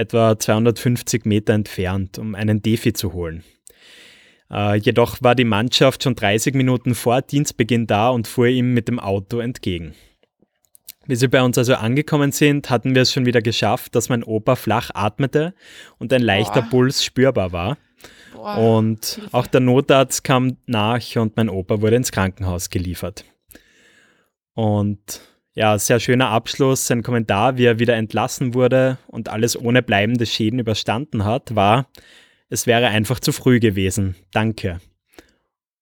etwa 0.00 0.38
250 0.38 1.24
Meter 1.24 1.52
entfernt, 1.52 2.18
um 2.18 2.34
einen 2.34 2.62
Defi 2.62 2.92
zu 2.92 3.12
holen. 3.12 3.44
Äh, 4.50 4.76
jedoch 4.76 5.18
war 5.20 5.34
die 5.34 5.44
Mannschaft 5.44 6.02
schon 6.02 6.16
30 6.16 6.54
Minuten 6.54 6.94
vor 6.94 7.22
Dienstbeginn 7.22 7.86
da 7.86 8.08
und 8.08 8.26
fuhr 8.26 8.48
ihm 8.48 8.74
mit 8.74 8.88
dem 8.88 8.98
Auto 8.98 9.38
entgegen. 9.38 9.94
Wie 11.06 11.16
sie 11.16 11.28
bei 11.28 11.42
uns 11.42 11.56
also 11.58 11.74
angekommen 11.74 12.32
sind, 12.32 12.70
hatten 12.70 12.94
wir 12.94 13.02
es 13.02 13.12
schon 13.12 13.26
wieder 13.26 13.42
geschafft, 13.42 13.94
dass 13.94 14.08
mein 14.08 14.22
Opa 14.22 14.56
flach 14.56 14.90
atmete 14.94 15.54
und 15.98 16.12
ein 16.12 16.22
leichter 16.22 16.62
Boah. 16.62 16.70
Puls 16.70 17.04
spürbar 17.04 17.52
war. 17.52 17.78
Boah. 18.32 18.76
Und 18.76 19.20
auch 19.32 19.46
der 19.46 19.60
Notarzt 19.60 20.24
kam 20.24 20.56
nach 20.66 21.16
und 21.16 21.36
mein 21.36 21.48
Opa 21.48 21.80
wurde 21.80 21.96
ins 21.96 22.12
Krankenhaus 22.12 22.70
geliefert. 22.70 23.24
Und 24.54 25.20
ja, 25.60 25.78
sehr 25.78 26.00
schöner 26.00 26.30
Abschluss. 26.30 26.86
Sein 26.86 27.02
Kommentar, 27.02 27.58
wie 27.58 27.66
er 27.66 27.78
wieder 27.78 27.94
entlassen 27.94 28.54
wurde 28.54 28.96
und 29.08 29.28
alles 29.28 29.60
ohne 29.60 29.82
bleibende 29.82 30.24
Schäden 30.24 30.58
überstanden 30.58 31.26
hat, 31.26 31.54
war, 31.54 31.86
es 32.48 32.66
wäre 32.66 32.86
einfach 32.88 33.20
zu 33.20 33.30
früh 33.30 33.60
gewesen. 33.60 34.16
Danke. 34.32 34.80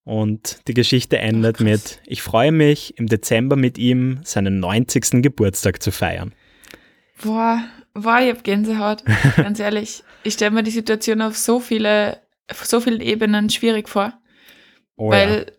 Und 0.03 0.67
die 0.67 0.75
Geschichte 0.75 1.19
endet 1.19 1.59
Ach, 1.59 1.65
mit, 1.65 2.01
ich 2.07 2.23
freue 2.23 2.51
mich, 2.51 2.99
im 2.99 3.07
Dezember 3.07 3.55
mit 3.55 3.79
ihm 3.79 4.19
seinen 4.25 4.59
90. 4.59 5.23
Geburtstag 5.23 5.81
zu 5.81 5.93
feiern. 5.93 6.35
Boah, 7.23 7.63
boah, 7.95 8.19
ich 8.21 8.31
hab 8.31 8.43
Gänsehaut. 8.43 9.05
Ganz 9.37 9.61
ehrlich, 9.61 10.03
ich 10.25 10.35
stelle 10.35 10.51
mir 10.51 10.65
die 10.65 10.73
Situation 10.73 11.23
auf 11.23 11.37
so 11.39 11.61
viele, 11.61 12.21
auf 12.51 12.67
so 12.67 12.81
vielen 12.81 13.01
Ebenen 13.01 13.49
schwierig 13.49 13.89
vor. 13.89 14.13
Oh, 14.97 15.11
weil 15.11 15.47
ja. 15.47 15.53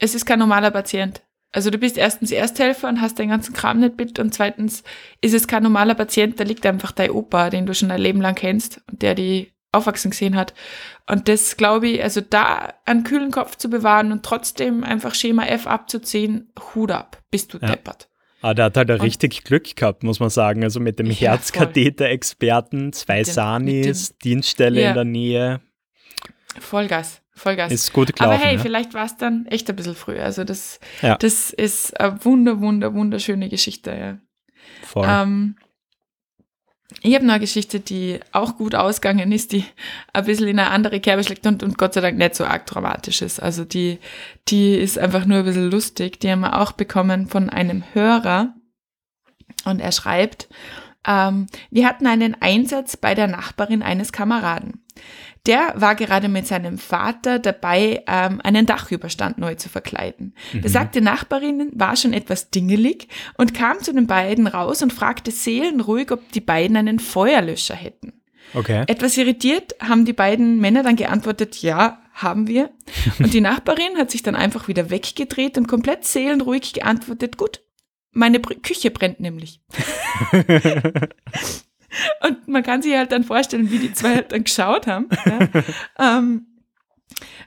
es 0.00 0.16
ist 0.16 0.26
kein 0.26 0.40
normaler 0.40 0.72
Patient. 0.72 1.22
Also 1.52 1.70
du 1.70 1.78
bist 1.78 1.98
erstens 1.98 2.30
Ersthelfer 2.30 2.88
und 2.88 3.00
hast 3.00 3.18
den 3.18 3.28
ganzen 3.28 3.52
Kram 3.52 3.78
nicht 3.78 3.98
mit 3.98 4.18
und 4.18 4.32
zweitens 4.32 4.82
ist 5.20 5.34
es 5.34 5.46
kein 5.46 5.62
normaler 5.62 5.94
Patient, 5.94 6.40
da 6.40 6.44
liegt 6.44 6.64
einfach 6.64 6.92
dein 6.92 7.10
Opa, 7.10 7.50
den 7.50 7.66
du 7.66 7.74
schon 7.74 7.90
ein 7.90 8.00
Leben 8.00 8.22
lang 8.22 8.34
kennst 8.34 8.80
und 8.90 9.02
der 9.02 9.14
die 9.14 9.52
aufwachsen 9.70 10.10
gesehen 10.10 10.36
hat. 10.36 10.54
Und 11.08 11.28
das 11.28 11.56
glaube 11.56 11.88
ich, 11.88 12.02
also 12.02 12.20
da 12.20 12.74
einen 12.84 13.04
kühlen 13.04 13.30
Kopf 13.30 13.56
zu 13.56 13.68
bewahren 13.68 14.12
und 14.12 14.22
trotzdem 14.22 14.84
einfach 14.84 15.14
Schema 15.14 15.46
F 15.46 15.66
abzuziehen, 15.66 16.52
Hut 16.74 16.90
ab, 16.90 17.20
bist 17.30 17.52
du 17.52 17.58
ja. 17.58 17.68
deppert. 17.68 18.08
Ah, 18.42 18.54
der 18.54 18.66
hat 18.66 18.76
halt 18.76 18.90
und, 18.90 19.02
richtig 19.02 19.44
Glück 19.44 19.76
gehabt, 19.76 20.02
muss 20.02 20.18
man 20.18 20.28
sagen. 20.28 20.64
Also 20.64 20.80
mit 20.80 20.98
dem 20.98 21.06
ja, 21.06 21.30
Herzkatheter-Experten, 21.30 22.92
zwei 22.92 23.22
Sanis, 23.22 24.18
Dienststelle 24.18 24.82
ja. 24.82 24.88
in 24.88 24.94
der 24.94 25.04
Nähe. 25.04 25.60
Vollgas, 26.58 27.21
Vollgas. 27.34 27.72
Ist 27.72 27.92
gut 27.92 28.14
gelaufen. 28.14 28.34
Aber 28.34 28.44
hey, 28.44 28.56
ja. 28.56 28.60
vielleicht 28.60 28.94
war 28.94 29.06
es 29.06 29.16
dann 29.16 29.46
echt 29.46 29.68
ein 29.70 29.76
bisschen 29.76 29.94
früher. 29.94 30.24
Also 30.24 30.44
das, 30.44 30.80
das 31.00 31.50
ist 31.50 31.98
eine 31.98 32.24
wunder, 32.24 32.60
wunder, 32.60 32.94
wunderschöne 32.94 33.48
Geschichte. 33.48 33.90
Ja. 33.90 34.18
Voll. 34.82 35.06
Ähm, 35.08 35.56
ich 37.00 37.14
habe 37.14 37.24
noch 37.24 37.34
eine 37.34 37.40
Geschichte, 37.40 37.80
die 37.80 38.20
auch 38.32 38.56
gut 38.56 38.74
ausgegangen 38.74 39.32
ist, 39.32 39.52
die 39.52 39.64
ein 40.12 40.24
bisschen 40.24 40.48
in 40.48 40.58
eine 40.58 40.70
andere 40.70 41.00
Kerbe 41.00 41.24
schlägt 41.24 41.46
und, 41.46 41.62
und 41.62 41.78
Gott 41.78 41.94
sei 41.94 42.02
Dank 42.02 42.18
nicht 42.18 42.34
so 42.34 42.44
arg 42.44 42.66
dramatisch 42.66 43.22
ist. 43.22 43.42
Also 43.42 43.64
die, 43.64 43.98
die 44.48 44.74
ist 44.74 44.98
einfach 44.98 45.24
nur 45.24 45.38
ein 45.38 45.44
bisschen 45.44 45.70
lustig. 45.70 46.20
Die 46.20 46.30
haben 46.30 46.40
wir 46.40 46.60
auch 46.60 46.72
bekommen 46.72 47.28
von 47.28 47.48
einem 47.48 47.82
Hörer. 47.94 48.54
Und 49.64 49.80
er 49.80 49.92
schreibt, 49.92 50.48
ähm, 51.06 51.46
wir 51.70 51.86
hatten 51.86 52.06
einen 52.06 52.36
Einsatz 52.40 52.96
bei 52.96 53.14
der 53.14 53.26
Nachbarin 53.26 53.82
eines 53.82 54.12
Kameraden. 54.12 54.82
Der 55.46 55.72
war 55.74 55.96
gerade 55.96 56.28
mit 56.28 56.46
seinem 56.46 56.78
Vater 56.78 57.40
dabei, 57.40 58.04
ähm, 58.06 58.40
einen 58.44 58.64
Dachüberstand 58.64 59.38
neu 59.38 59.56
zu 59.56 59.68
verkleiden. 59.68 60.34
Mhm. 60.52 60.60
Besagte 60.60 61.00
Nachbarin 61.00 61.70
war 61.74 61.96
schon 61.96 62.12
etwas 62.12 62.50
dingelig 62.50 63.08
und 63.36 63.52
kam 63.52 63.80
zu 63.80 63.92
den 63.92 64.06
beiden 64.06 64.46
raus 64.46 64.82
und 64.82 64.92
fragte 64.92 65.32
seelenruhig, 65.32 66.12
ob 66.12 66.30
die 66.30 66.40
beiden 66.40 66.76
einen 66.76 67.00
Feuerlöscher 67.00 67.74
hätten. 67.74 68.12
Okay. 68.54 68.84
Etwas 68.86 69.16
irritiert 69.16 69.74
haben 69.80 70.04
die 70.04 70.12
beiden 70.12 70.60
Männer 70.60 70.82
dann 70.84 70.96
geantwortet, 70.96 71.56
ja, 71.62 72.02
haben 72.12 72.46
wir. 72.46 72.70
Und 73.18 73.34
die 73.34 73.40
Nachbarin 73.40 73.96
hat 73.96 74.10
sich 74.10 74.22
dann 74.22 74.36
einfach 74.36 74.68
wieder 74.68 74.90
weggedreht 74.90 75.58
und 75.58 75.66
komplett 75.66 76.04
seelenruhig 76.04 76.72
geantwortet, 76.74 77.36
gut, 77.36 77.62
meine 78.12 78.40
Küche 78.40 78.90
brennt 78.90 79.20
nämlich. 79.20 79.60
und 82.22 82.46
man 82.46 82.62
kann 82.62 82.82
sich 82.82 82.94
halt 82.94 83.12
dann 83.12 83.24
vorstellen, 83.24 83.70
wie 83.70 83.78
die 83.78 83.92
zwei 83.92 84.16
halt 84.16 84.32
dann 84.32 84.44
geschaut 84.44 84.86
haben. 84.86 85.08
Ja. 85.26 85.48
ähm, 86.16 86.46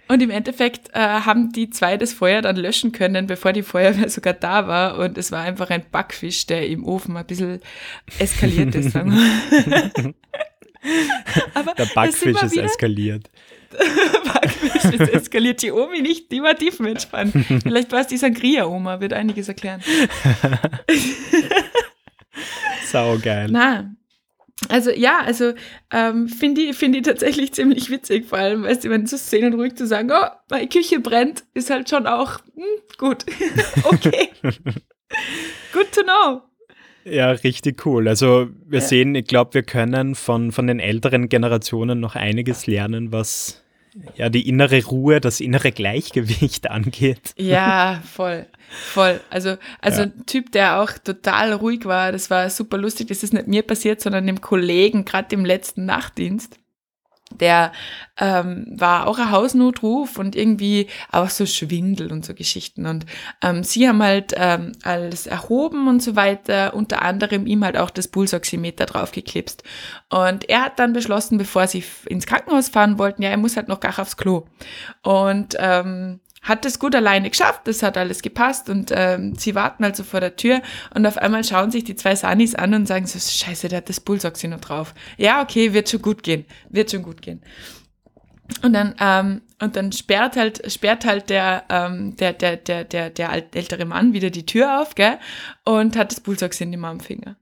und 0.08 0.22
im 0.22 0.30
Endeffekt 0.30 0.90
äh, 0.94 1.00
haben 1.00 1.52
die 1.52 1.72
zwei 1.72 1.98
das 1.98 2.14
Feuer 2.14 2.42
dann 2.42 2.56
löschen 2.56 2.92
können, 2.92 3.26
bevor 3.26 3.54
die 3.54 3.64
Feuerwehr 3.64 4.10
sogar 4.10 4.34
da 4.34 4.68
war. 4.68 5.00
Und 5.00 5.18
es 5.18 5.32
war 5.32 5.42
einfach 5.42 5.72
ein 5.72 5.84
Backfisch, 5.92 6.46
der 6.46 6.68
im 6.68 6.86
Ofen 6.86 7.18
ein 7.18 7.26
bisschen 7.26 7.60
eskaliert 8.20 8.76
ist. 8.76 8.92
Sagen 8.92 9.14
wir. 9.14 10.14
Aber 11.56 11.74
der 11.74 11.88
Backfisch 11.88 12.42
ist 12.44 12.58
eskaliert. 12.58 13.32
Ist 14.76 15.14
eskaliert. 15.14 15.62
Die 15.62 15.72
Omi 15.72 16.02
nicht, 16.02 16.32
die 16.32 16.42
war 16.42 16.56
tiefenentspannt. 16.56 17.34
Vielleicht 17.64 17.92
war 17.92 18.02
es 18.02 18.08
die 18.08 18.18
Sangria-Oma, 18.18 19.00
wird 19.00 19.14
einiges 19.14 19.48
erklären. 19.48 19.82
Sau 22.86 23.18
geil. 23.18 23.48
Na, 23.50 23.96
also 24.70 24.92
ja, 24.92 25.20
also 25.20 25.54
ähm, 25.92 26.30
finde 26.30 26.62
ich, 26.62 26.78
find 26.78 26.96
ich 26.96 27.04
tatsächlich 27.04 27.54
ziemlich 27.54 27.90
witzig, 27.90 28.26
vor 28.26 28.38
allem, 28.38 28.64
weißt 28.64 28.86
du, 28.86 28.90
wenn 28.90 29.06
so 29.06 29.18
sehen 29.18 29.54
und 29.54 29.60
ruhig 29.60 29.76
zu 29.76 29.86
sagen, 29.86 30.10
oh, 30.12 30.28
meine 30.50 30.68
Küche 30.68 31.00
brennt, 31.00 31.44
ist 31.54 31.70
halt 31.70 31.90
schon 31.90 32.08
auch 32.08 32.40
hm, 32.56 32.64
gut. 32.98 33.26
okay. 33.84 34.30
Good 35.74 35.92
to 35.92 36.04
know. 36.04 36.42
Ja, 37.04 37.32
richtig 37.32 37.86
cool. 37.86 38.08
Also 38.08 38.48
wir 38.66 38.80
ja. 38.80 38.86
sehen, 38.86 39.14
ich 39.14 39.28
glaube, 39.28 39.54
wir 39.54 39.64
können 39.64 40.16
von, 40.16 40.52
von 40.52 40.68
den 40.68 40.80
älteren 40.80 41.30
Generationen 41.30 42.00
noch 42.00 42.16
einiges 42.16 42.66
lernen, 42.66 43.12
was 43.12 43.62
ja 44.16 44.30
die 44.30 44.48
innere 44.48 44.84
Ruhe, 44.84 45.22
das 45.22 45.40
innere 45.40 45.72
Gleichgewicht 45.72 46.70
angeht. 46.72 47.34
Ja, 47.38 48.02
voll. 48.06 48.46
Voll. 48.70 49.22
Also, 49.30 49.58
also 49.80 50.02
ja. 50.02 50.08
ein 50.08 50.26
Typ, 50.26 50.52
der 50.52 50.82
auch 50.82 50.92
total 50.94 51.54
ruhig 51.54 51.86
war, 51.86 52.12
das 52.12 52.30
war 52.30 52.50
super 52.50 52.78
lustig. 52.78 53.08
Das 53.08 53.24
ist 53.24 53.34
nicht 53.34 53.48
mir 53.48 53.64
passiert, 53.64 54.02
sondern 54.02 54.28
dem 54.28 54.42
Kollegen, 54.42 55.06
gerade 55.06 55.36
im 55.36 55.46
letzten 55.46 55.86
Nachtdienst. 55.86 56.60
Der 57.38 57.72
ähm, 58.18 58.66
war 58.70 59.08
auch 59.08 59.20
ein 59.20 59.32
Hausnotruf 59.32 60.18
und 60.18 60.36
irgendwie 60.36 60.88
auch 61.12 61.30
so 61.30 61.46
Schwindel 61.46 62.12
und 62.12 62.26
so 62.26 62.34
Geschichten. 62.34 62.86
Und 62.86 63.06
ähm, 63.42 63.64
sie 63.64 63.88
haben 63.88 64.02
halt 64.02 64.34
ähm, 64.36 64.72
alles 64.84 65.28
erhoben 65.28 65.88
und 65.88 66.02
so 66.02 66.16
weiter, 66.16 66.74
unter 66.74 67.02
anderem 67.02 67.46
ihm 67.48 67.64
halt 67.64 67.78
auch 67.78 67.90
das 67.90 68.08
Pulsoximeter 68.08 68.86
draufgeklipst. 68.86 69.64
Und 70.10 70.50
er 70.50 70.64
hat 70.64 70.80
dann 70.80 70.94
beschlossen, 70.94 71.38
bevor 71.38 71.68
sie 71.68 71.84
ins 72.08 72.26
Krankenhaus 72.26 72.70
fahren 72.70 72.98
wollten, 72.98 73.22
ja, 73.22 73.30
er 73.30 73.38
muss 73.38 73.58
halt 73.58 73.68
noch 73.68 73.80
gar 73.80 74.00
aufs 74.00 74.18
Klo. 74.18 74.46
Und 75.04 75.56
ähm, 75.60 76.20
hat 76.46 76.64
es 76.66 76.80
gut 76.80 76.96
alleine 76.96 77.30
geschafft, 77.30 77.62
das 77.66 77.84
hat 77.84 77.98
alles 77.98 78.22
gepasst 78.22 78.70
und 78.70 78.92
ähm, 78.96 79.36
sie 79.36 79.56
warten 79.56 79.84
also 79.84 80.04
vor 80.04 80.20
der 80.20 80.36
Tür 80.36 80.62
und 80.94 81.06
auf 81.06 81.18
einmal 81.18 81.44
schauen 81.44 81.72
sich 81.72 81.84
die 81.84 81.96
zwei 81.96 82.16
Sanis 82.16 82.56
an 82.56 82.74
und 82.74 82.88
sagen 82.88 83.08
so, 83.08 83.20
scheiße, 83.20 83.68
der 83.68 83.78
hat 83.78 83.90
das 83.90 84.00
Pulsoxy 84.00 84.48
noch 84.48 84.62
drauf. 84.62 84.94
Ja, 85.18 85.42
okay, 85.42 85.74
wird 85.74 85.90
schon 85.90 86.04
gut 86.04 86.24
gehen, 86.24 86.46
wird 86.70 86.92
schon 86.92 87.04
gut 87.04 87.22
gehen. 87.22 87.42
Und 88.62 88.74
dann, 88.74 88.94
ähm, 89.00 89.42
und 89.62 89.76
dann 89.76 89.92
sperrt 89.92 90.36
halt, 90.36 90.72
sperrt 90.72 91.06
halt 91.06 91.30
der, 91.30 91.64
ähm, 91.70 92.16
der, 92.18 92.34
der, 92.34 92.58
der, 92.58 92.84
der, 92.84 93.10
der 93.10 93.32
ältere 93.32 93.86
Mann 93.86 94.14
wieder 94.14 94.30
die 94.30 94.46
Tür 94.46 94.82
auf, 94.82 94.96
gell, 94.96 95.18
und 95.64 95.96
hat 95.98 96.12
das 96.12 96.20
Pulsoxin 96.20 96.72
immer 96.72 96.90
am 96.90 97.00
Finger. 97.00 97.38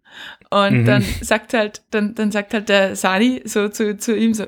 Und 0.50 0.82
mhm. 0.82 0.86
dann 0.86 1.06
sagt 1.22 1.54
halt, 1.54 1.82
dann, 1.92 2.16
dann 2.16 2.32
sagt 2.32 2.54
halt 2.54 2.70
der 2.70 2.96
Sani 2.96 3.42
so 3.46 3.68
zu, 3.70 3.98
zu 3.98 4.16
ihm 4.16 4.34
so, 4.34 4.46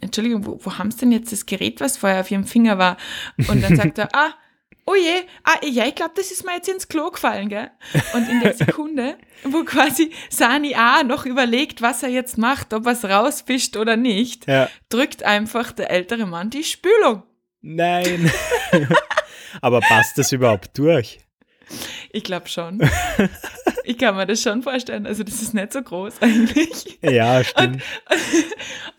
Entschuldigung, 0.00 0.46
wo, 0.46 0.60
wo 0.62 0.78
haben 0.78 0.90
Sie 0.90 1.00
denn 1.00 1.12
jetzt 1.12 1.32
das 1.32 1.46
Gerät, 1.46 1.80
was 1.80 1.96
vorher 1.96 2.20
auf 2.20 2.30
Ihrem 2.30 2.44
Finger 2.44 2.78
war? 2.78 2.96
Und 3.48 3.62
dann 3.62 3.76
sagt 3.76 3.98
er, 3.98 4.08
ah, 4.14 4.30
oh 4.88 4.94
je, 4.94 5.22
ah, 5.44 5.58
ja, 5.64 5.86
ich 5.86 5.94
glaube, 5.94 6.12
das 6.16 6.30
ist 6.30 6.44
mir 6.44 6.54
jetzt 6.54 6.68
ins 6.68 6.88
Klo 6.88 7.10
gefallen, 7.10 7.48
gell? 7.48 7.70
Und 8.14 8.28
in 8.28 8.40
der 8.40 8.54
Sekunde, 8.56 9.18
wo 9.44 9.62
quasi 9.64 10.12
Sani 10.30 10.74
A 10.74 11.02
noch 11.02 11.26
überlegt, 11.26 11.82
was 11.82 12.02
er 12.02 12.08
jetzt 12.08 12.38
macht, 12.38 12.72
ob 12.72 12.86
er 12.86 12.92
es 12.92 13.04
rausfischt 13.04 13.76
oder 13.76 13.96
nicht, 13.96 14.46
ja. 14.46 14.68
drückt 14.88 15.22
einfach 15.22 15.72
der 15.72 15.90
ältere 15.90 16.26
Mann 16.26 16.50
die 16.50 16.64
Spülung. 16.64 17.22
Nein. 17.60 18.30
Aber 19.60 19.80
passt 19.80 20.16
das 20.16 20.32
überhaupt 20.32 20.78
durch? 20.78 21.20
Ich 22.10 22.24
glaube 22.24 22.48
schon. 22.48 22.80
ich 23.88 23.96
kann 23.96 24.16
mir 24.16 24.26
das 24.26 24.42
schon 24.42 24.62
vorstellen. 24.62 25.06
Also 25.06 25.24
das 25.24 25.40
ist 25.40 25.54
nicht 25.54 25.72
so 25.72 25.82
groß 25.82 26.16
eigentlich. 26.20 26.98
Ja, 27.00 27.42
stimmt. 27.42 27.82
Und, 28.10 28.18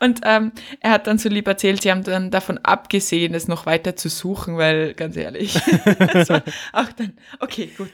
und 0.00 0.20
ähm, 0.24 0.52
er 0.80 0.90
hat 0.90 1.06
dann 1.06 1.16
so 1.18 1.28
lieb 1.28 1.46
erzählt, 1.46 1.82
sie 1.82 1.92
haben 1.92 2.02
dann 2.02 2.32
davon 2.32 2.58
abgesehen, 2.58 3.32
es 3.34 3.46
noch 3.46 3.66
weiter 3.66 3.94
zu 3.94 4.08
suchen, 4.08 4.56
weil 4.56 4.94
ganz 4.94 5.16
ehrlich, 5.16 5.56
auch 6.72 6.92
dann, 6.96 7.16
okay, 7.38 7.70
gut. 7.76 7.90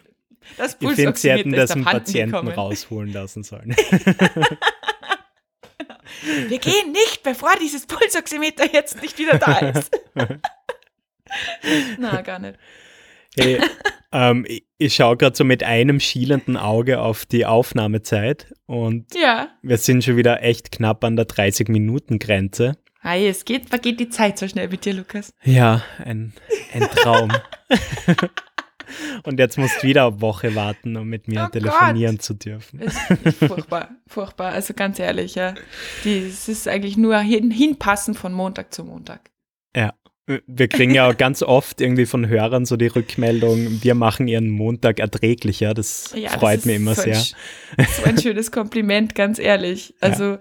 Das 0.57 0.77
ich 0.81 0.91
finde, 0.93 1.19
sie 1.19 1.31
hätten 1.31 1.53
das 1.53 1.73
einen 1.73 1.85
Patienten 1.85 2.31
gekommen. 2.31 2.55
rausholen 2.55 3.13
lassen 3.13 3.43
sollen. 3.43 3.75
Wir 6.49 6.59
gehen 6.59 6.93
nicht, 6.93 7.25
bevor 7.25 7.51
dieses 7.61 7.87
Pulsoximeter 7.87 8.73
jetzt 8.73 9.03
nicht 9.03 9.19
wieder 9.19 9.39
da 9.39 9.59
ist. 9.59 9.91
Na, 11.99 12.23
gar 12.23 12.39
nicht. 12.39 12.57
Hey, 13.37 13.61
ähm, 14.13 14.47
ich, 14.79 14.95
schaue 14.95 15.17
gerade 15.17 15.37
so 15.37 15.45
mit 15.45 15.63
einem 15.63 16.01
schielenden 16.01 16.57
Auge 16.57 17.01
auf 17.01 17.27
die 17.27 17.47
Aufnahmezeit 17.47 18.53
und 18.67 19.15
ja. 19.15 19.49
wir 19.63 19.79
sind 19.79 20.05
schon 20.05 20.17
wieder 20.17 20.43
echt 20.43 20.73
knapp 20.73 21.05
an 21.05 21.17
der 21.17 21.27
30-Minuten-Grenze. 21.29 22.77
Hey, 23.01 23.29
es 23.29 23.45
geht, 23.45 23.69
vergeht 23.69 24.01
die 24.01 24.09
Zeit 24.09 24.39
so 24.39 24.49
schnell 24.49 24.69
mit 24.69 24.85
dir, 24.85 24.95
Lukas. 24.95 25.33
Ja, 25.45 25.83
ein, 26.05 26.33
ein 26.73 26.83
Traum. 26.97 27.31
und 29.23 29.39
jetzt 29.39 29.59
musst 29.59 29.83
du 29.83 29.87
wieder 29.87 30.09
eine 30.09 30.21
Woche 30.21 30.55
warten, 30.55 30.97
um 30.97 31.07
mit 31.07 31.29
mir 31.29 31.45
oh 31.47 31.51
telefonieren 31.51 32.17
Gott. 32.17 32.23
zu 32.23 32.35
dürfen. 32.35 32.81
furchtbar, 32.91 33.91
furchtbar. 34.09 34.53
Also 34.53 34.75
ganz 34.75 34.99
ehrlich, 34.99 35.37
ja. 35.37 35.55
es 36.05 36.49
ist 36.49 36.67
eigentlich 36.67 36.97
nur 36.97 37.19
hin, 37.19 37.51
hinpassen 37.51 38.15
von 38.15 38.33
Montag 38.33 38.75
zu 38.75 38.83
Montag. 38.83 39.31
Ja. 39.77 39.95
Wir 40.27 40.69
kriegen 40.69 40.93
ja 40.93 41.09
auch 41.09 41.17
ganz 41.19 41.43
oft 41.43 41.81
irgendwie 41.81 42.07
von 42.07 42.29
Hörern 42.29 42.65
so 42.67 42.77
die 42.77 42.89
Rückmeldung, 42.89 43.83
wir 43.83 43.95
machen 43.95 44.27
ihren 44.27 44.49
Montag 44.51 44.99
erträglicher. 44.99 45.73
Das 45.73 46.13
ja, 46.17 46.31
freut 46.31 46.59
das 46.59 46.65
mich 46.65 46.77
immer 46.77 46.95
so 46.95 47.03
sehr. 47.03 47.23
Ein, 47.77 47.87
so 47.87 48.03
ein 48.05 48.19
schönes 48.19 48.51
Kompliment, 48.51 49.15
ganz 49.15 49.39
ehrlich. 49.39 49.95
Also 50.01 50.25
ja. 50.25 50.39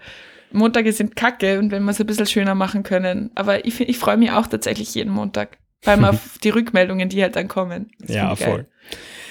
Montage 0.52 0.92
sind 0.92 1.16
kacke 1.16 1.60
und 1.60 1.72
wenn 1.72 1.84
wir 1.84 1.92
es 1.92 2.00
ein 2.00 2.08
bisschen 2.08 2.26
schöner 2.26 2.56
machen 2.56 2.84
können. 2.84 3.30
Aber 3.36 3.66
ich, 3.66 3.80
ich 3.80 3.98
freue 4.00 4.18
mich 4.18 4.32
auch 4.32 4.48
tatsächlich 4.48 4.96
jeden 4.96 5.14
Montag, 5.14 5.60
weil 5.84 5.98
man 5.98 6.10
auf 6.16 6.40
die 6.44 6.50
Rückmeldungen, 6.50 7.10
die 7.10 7.22
halt 7.22 7.36
dann 7.36 7.48
kommen. 7.48 7.92
Das 8.00 8.16
ja, 8.16 8.36
voll. 8.36 8.66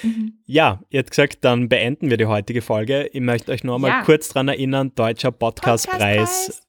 Mhm. 0.03 0.33
Ja, 0.45 0.81
ihr 0.89 0.99
habt 0.99 1.09
gesagt, 1.09 1.39
dann 1.41 1.67
beenden 1.67 2.09
wir 2.09 2.17
die 2.17 2.27
heutige 2.27 2.61
Folge. 2.61 3.09
Ich 3.11 3.21
möchte 3.21 3.51
euch 3.51 3.63
nur 3.63 3.77
mal 3.79 3.89
ja. 3.89 4.01
kurz 4.03 4.29
daran 4.29 4.47
erinnern, 4.47 4.93
Deutscher 4.95 5.31
Podcastpreis 5.31 6.45
Podcast 6.45 6.64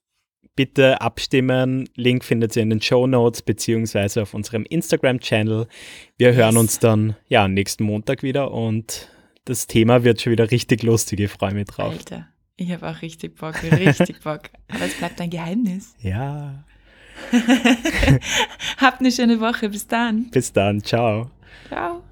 bitte 0.57 0.99
abstimmen. 0.99 1.87
Link 1.95 2.25
findet 2.25 2.57
ihr 2.57 2.63
in 2.63 2.69
den 2.69 2.81
Show 2.81 3.07
Notes 3.07 3.41
beziehungsweise 3.41 4.23
auf 4.23 4.33
unserem 4.33 4.63
Instagram-Channel. 4.63 5.67
Wir 6.17 6.33
hören 6.33 6.55
yes. 6.55 6.59
uns 6.61 6.79
dann 6.79 7.15
ja 7.29 7.47
nächsten 7.47 7.85
Montag 7.85 8.23
wieder 8.23 8.51
und 8.51 9.07
das 9.45 9.67
Thema 9.67 10.03
wird 10.03 10.19
schon 10.19 10.33
wieder 10.33 10.51
richtig 10.51 10.83
lustig. 10.83 11.21
Ich 11.21 11.31
freue 11.31 11.53
mich 11.53 11.67
drauf. 11.67 11.93
Alter, 11.93 12.27
ich 12.57 12.69
habe 12.71 12.89
auch 12.89 13.01
richtig 13.01 13.37
Bock, 13.37 13.55
richtig 13.63 14.21
Bock. 14.21 14.41
Aber 14.67 14.83
es 14.83 14.95
bleibt 14.95 15.21
ein 15.21 15.29
Geheimnis. 15.29 15.95
Ja. 16.01 16.65
Habt 18.77 18.99
eine 18.99 19.11
schöne 19.11 19.39
Woche. 19.39 19.69
Bis 19.69 19.87
dann. 19.87 20.29
Bis 20.31 20.51
dann. 20.51 20.83
Ciao. 20.83 21.31
Ciao. 21.69 22.03